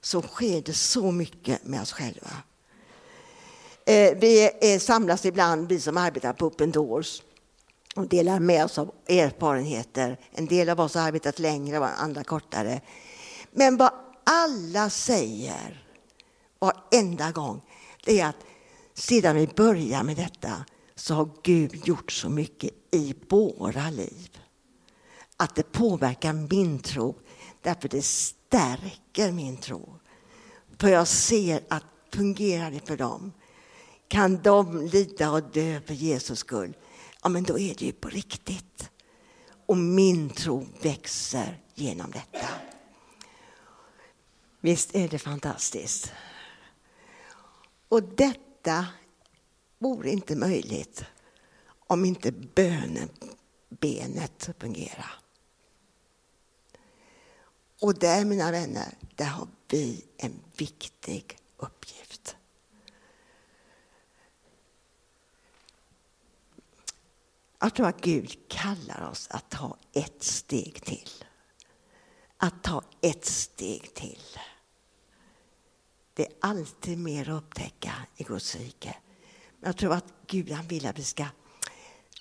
så 0.02 0.22
sker 0.22 0.62
det 0.62 0.74
så 0.74 1.12
mycket 1.12 1.66
med 1.66 1.82
oss 1.82 1.92
själva. 1.92 2.30
Eh, 3.86 4.18
vi 4.18 4.80
samlas 4.82 5.26
ibland, 5.26 5.70
vi 5.70 5.80
som 5.80 5.98
arbetar 5.98 6.34
på 6.34 6.46
Open 6.46 6.72
Doors 6.72 7.22
och 7.96 8.08
delar 8.08 8.40
med 8.40 8.66
oss 8.66 8.78
av 8.78 8.92
erfarenheter. 9.08 10.20
En 10.32 10.46
del 10.46 10.70
av 10.70 10.80
oss 10.80 10.96
har 10.96 11.02
arbetat 11.02 11.40
längre, 11.40 11.88
andra 11.88 12.24
kortare. 12.24 12.82
Men 13.52 13.78
vad 13.78 13.92
alla 14.24 14.90
säger 14.90 15.86
varenda 16.60 17.32
gång, 17.32 17.62
det 18.06 18.20
är 18.20 18.26
att 18.26 18.46
sedan 18.94 19.36
vi 19.36 19.48
började 19.48 20.04
med 20.04 20.16
detta 20.16 20.66
så 20.96 21.14
har 21.14 21.30
Gud 21.44 21.88
gjort 21.88 22.12
så 22.12 22.30
mycket 22.30 22.72
i 22.92 23.16
våra 23.30 23.90
liv. 23.90 24.39
Att 25.42 25.56
det 25.56 25.72
påverkar 25.72 26.34
min 26.34 26.80
tro, 26.80 27.16
därför 27.62 27.90
det 27.90 28.02
stärker 28.02 29.32
min 29.32 29.58
tro. 29.58 29.96
För 30.80 30.88
jag 30.88 31.08
ser 31.08 31.64
att 31.68 31.84
fungerar 32.12 32.72
det 32.72 32.88
för 32.88 32.98
dem, 32.98 33.32
kan 34.08 34.42
de 34.42 34.88
lida 34.88 35.32
och 35.32 35.44
dö 35.44 35.82
för 35.82 35.94
Jesus 35.94 36.40
skull, 36.40 36.78
ja 37.24 37.30
men 37.30 37.44
då 37.44 37.60
är 37.60 37.76
det 37.76 37.86
ju 37.86 37.92
på 37.92 38.10
riktigt. 38.10 38.90
Och 39.66 39.78
min 39.78 40.30
tro 40.30 40.68
växer 40.82 41.62
genom 41.76 42.12
detta. 42.12 42.48
Visst 44.60 44.96
är 44.96 45.08
det 45.08 45.20
fantastiskt? 45.20 46.14
Och 47.90 48.04
detta 48.04 48.86
vore 49.78 50.10
inte 50.10 50.36
möjligt 50.36 51.04
om 51.88 52.06
inte 52.06 52.32
bönebenet 52.32 53.10
fungerar. 54.60 55.20
Och 57.80 58.00
där, 58.00 58.26
mina 58.26 58.52
vänner, 58.52 58.98
där 59.16 59.26
har 59.26 59.48
vi 59.68 60.06
en 60.18 60.40
viktig 60.58 61.38
uppgift. 61.58 62.36
Jag 67.60 67.76
tror 67.76 67.88
att 67.88 68.02
Gud 68.02 68.38
kallar 68.48 69.10
oss 69.10 69.28
att 69.32 69.50
ta 69.50 69.78
ett 69.94 70.24
steg 70.24 70.84
till. 70.84 71.10
Att 72.38 72.64
ta 72.64 72.84
ett 73.02 73.26
steg 73.26 73.94
till. 73.94 74.22
Det 76.14 76.26
är 76.26 76.34
alltid 76.40 76.98
mer 76.98 77.30
att 77.30 77.44
upptäcka 77.44 77.94
i 78.16 78.24
Guds 78.24 78.56
rike. 78.56 78.98
Jag 79.62 79.78
tror 79.78 79.94
att 79.94 80.14
Gud 80.28 80.52
han 80.52 80.68
vill 80.68 80.86
att 80.86 81.00
vi 81.00 81.04
ska 81.04 81.26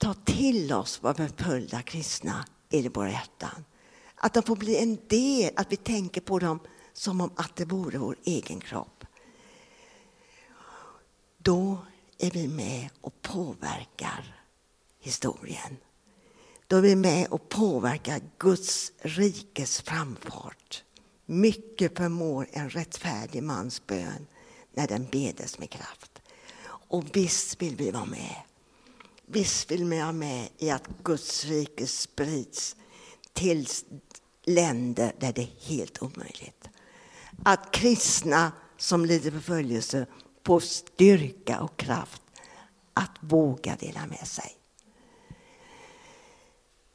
ta 0.00 0.14
till 0.14 0.72
oss 0.72 1.02
vad 1.02 1.16
förföljda 1.16 1.82
kristna 1.82 2.44
är 2.70 2.84
i 2.84 2.88
våra 2.88 3.10
hjärtan. 3.10 3.64
Att 4.20 4.34
de 4.34 4.42
får 4.42 4.56
bli 4.56 4.76
en 4.76 4.98
del, 5.08 5.52
att 5.56 5.72
vi 5.72 5.76
tänker 5.76 6.20
på 6.20 6.38
dem 6.38 6.60
som 6.92 7.20
om 7.20 7.30
att 7.36 7.56
det 7.56 7.64
vore 7.64 7.98
vår 7.98 8.16
egen 8.24 8.60
kropp. 8.60 9.04
Då 11.38 11.78
är 12.18 12.30
vi 12.30 12.48
med 12.48 12.88
och 13.00 13.22
påverkar 13.22 14.44
historien. 15.00 15.76
Då 16.66 16.76
är 16.76 16.82
vi 16.82 16.96
med 16.96 17.26
och 17.26 17.48
påverkar 17.48 18.20
Guds 18.38 18.92
rikes 18.98 19.80
framfart. 19.80 20.84
Mycket 21.26 21.96
förmår 21.96 22.48
en 22.52 22.70
rättfärdig 22.70 23.42
mans 23.42 23.86
bön 23.86 24.26
när 24.72 24.86
den 24.86 25.06
bedes 25.12 25.58
med 25.58 25.70
kraft. 25.70 26.22
Och 26.68 27.04
visst 27.16 27.62
vill 27.62 27.76
vi 27.76 27.90
vara 27.90 28.04
med. 28.04 28.36
Visst 29.26 29.70
vill 29.70 29.84
vi 29.84 29.98
vara 29.98 30.12
med 30.12 30.48
i 30.58 30.70
att 30.70 30.88
Guds 31.02 31.44
rike 31.44 31.86
sprids 31.86 32.76
tills 33.32 33.84
länder 34.48 35.12
där 35.18 35.32
det 35.32 35.42
är 35.42 35.68
helt 35.68 36.02
omöjligt. 36.02 36.68
Att 37.44 37.70
kristna 37.70 38.52
som 38.76 39.04
lider 39.04 39.30
förföljelse 39.30 40.06
får 40.46 40.60
styrka 40.60 41.60
och 41.60 41.76
kraft 41.76 42.22
att 42.94 43.12
våga 43.20 43.76
dela 43.80 44.06
med 44.06 44.26
sig. 44.26 44.56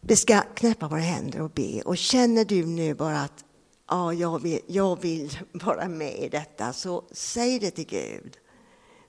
Vi 0.01 0.16
ska 0.16 0.41
knäppa 0.41 0.88
våra 0.88 0.99
händer 0.99 1.41
och 1.41 1.49
be. 1.49 1.82
Och 1.82 1.97
känner 1.97 2.45
du 2.45 2.66
nu 2.66 2.93
bara 2.93 3.22
att 3.22 3.45
ja, 3.89 4.14
jag 4.14 4.41
vill, 4.41 4.60
jag 4.68 5.01
vill 5.01 5.39
vara 5.51 5.88
med 5.88 6.20
i 6.20 6.30
detta, 6.30 6.74
så 6.74 7.04
säg 7.12 7.60
det 7.60 7.72
till 7.72 7.88
Gud. 7.88 8.38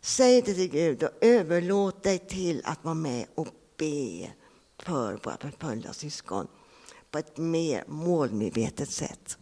Säg 0.01 0.43
det 0.43 0.55
till 0.55 0.71
Gud 0.71 1.03
och 1.03 1.11
överlåt 1.21 2.03
dig 2.03 2.19
till 2.19 2.63
att 2.65 2.85
vara 2.85 2.95
med 2.95 3.27
och 3.35 3.49
be 3.77 4.33
för 4.79 5.21
våra 5.25 5.37
förföljda 5.37 5.93
syskon 5.93 6.49
på 7.15 7.19
ett 7.19 7.39
mer 7.39 7.85
målmedvetet 7.87 8.91
sätt. 8.91 9.39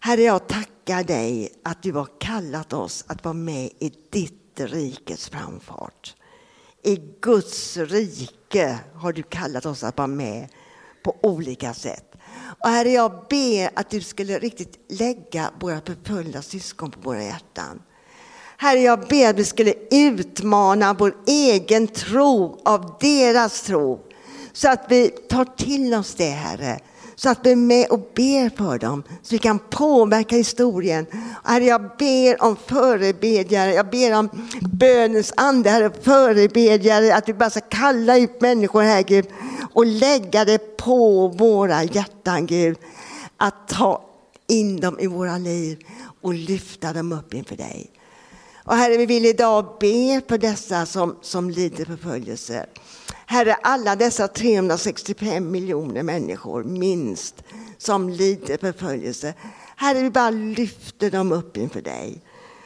Herre, 0.00 0.22
jag 0.22 0.48
tackar 0.48 1.04
dig 1.04 1.52
att 1.62 1.82
du 1.82 1.92
har 1.92 2.08
kallat 2.20 2.72
oss 2.72 3.04
att 3.06 3.24
vara 3.24 3.34
med 3.34 3.70
i 3.78 3.92
ditt 4.10 4.60
rikes 4.60 5.28
framfart. 5.28 6.16
I 6.82 6.96
Guds 7.20 7.76
rike 7.76 8.78
har 8.94 9.12
du 9.12 9.22
kallat 9.22 9.66
oss 9.66 9.84
att 9.84 9.96
vara 9.96 10.06
med 10.06 10.48
på 11.02 11.16
olika 11.22 11.74
sätt. 11.74 12.14
Och 12.64 12.68
Herre, 12.68 12.90
jag 12.90 13.26
ber 13.30 13.70
att 13.78 13.90
du 13.90 14.00
skulle 14.00 14.38
riktigt 14.38 14.78
lägga 14.88 15.50
våra 15.60 15.80
förföljda 15.80 16.42
syskon 16.42 16.90
på 16.90 17.00
våra 17.00 17.22
hjärtan. 17.22 17.82
Herre, 18.56 18.80
jag 18.80 19.08
ber 19.08 19.30
att 19.30 19.38
vi 19.38 19.44
skulle 19.44 19.74
utmana 19.90 20.94
vår 20.94 21.16
egen 21.26 21.88
tro 21.88 22.60
av 22.64 22.96
deras 23.00 23.62
tro. 23.62 24.07
Så 24.58 24.68
att 24.68 24.84
vi 24.88 25.08
tar 25.08 25.44
till 25.44 25.94
oss 25.94 26.14
det, 26.14 26.30
Herre. 26.30 26.78
Så 27.16 27.30
att 27.30 27.38
vi 27.42 27.52
är 27.52 27.56
med 27.56 27.88
och 27.88 27.98
ber 27.98 28.56
för 28.56 28.78
dem, 28.78 29.02
så 29.22 29.34
vi 29.34 29.38
kan 29.38 29.58
påverka 29.58 30.36
historien. 30.36 31.06
Herre, 31.44 31.64
jag 31.64 31.82
ber 31.98 32.42
om 32.42 32.56
förebedjare, 32.66 33.74
jag 33.74 33.90
ber 33.90 34.18
om 34.18 34.28
bönens 34.60 35.32
ande, 35.36 35.70
Herre, 35.70 35.90
förebedjare, 36.02 37.14
att 37.14 37.28
vi 37.28 37.34
bara 37.34 37.50
ska 37.50 37.60
kalla 37.60 38.18
ut 38.18 38.40
människor, 38.40 38.82
här 38.82 39.02
Gud, 39.02 39.26
och 39.72 39.86
lägga 39.86 40.44
det 40.44 40.76
på 40.76 41.28
våra 41.28 41.84
hjärtan, 41.84 42.46
Gud. 42.46 42.78
Att 43.36 43.68
ta 43.68 44.04
in 44.46 44.80
dem 44.80 44.98
i 44.98 45.06
våra 45.06 45.38
liv 45.38 45.78
och 46.20 46.34
lyfta 46.34 46.92
dem 46.92 47.12
upp 47.12 47.34
inför 47.34 47.56
dig. 47.56 47.90
Och 48.64 48.76
Herre, 48.76 48.96
vi 48.96 49.06
vill 49.06 49.26
idag 49.26 49.76
be 49.80 50.20
för 50.28 50.38
dessa 50.38 50.86
som, 50.86 51.16
som 51.22 51.50
lider 51.50 51.84
förföljelse. 51.84 52.66
Herre, 53.30 53.54
alla 53.62 53.96
dessa 53.96 54.28
365 54.28 55.50
miljoner 55.50 56.02
människor 56.02 56.64
minst 56.64 57.34
som 57.78 58.08
lider 58.08 58.58
förföljelse. 58.58 59.34
Herre, 59.76 60.02
vi 60.02 60.10
bara 60.10 60.30
lyfter 60.30 61.10
dem 61.10 61.32
upp 61.32 61.56
inför 61.56 61.82
dig. 61.82 62.20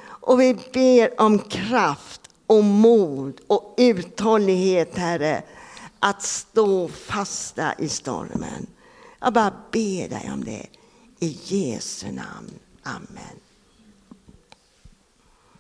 Och 0.05 0.41
vi 0.41 0.55
ber 0.73 1.21
om 1.21 1.39
kraft 1.39 2.21
och 2.47 2.65
mod 2.65 3.41
och 3.47 3.75
uthållighet, 3.77 4.97
Herre, 4.97 5.43
att 5.99 6.23
stå 6.23 6.89
fasta 6.89 7.75
i 7.79 7.89
stormen. 7.89 8.67
Jag 9.21 9.33
bara 9.33 9.55
ber 9.73 10.09
dig 10.09 10.31
om 10.35 10.45
det. 10.45 10.67
I 11.19 11.39
Jesu 11.43 12.07
namn. 12.07 12.51
Amen. 12.83 13.41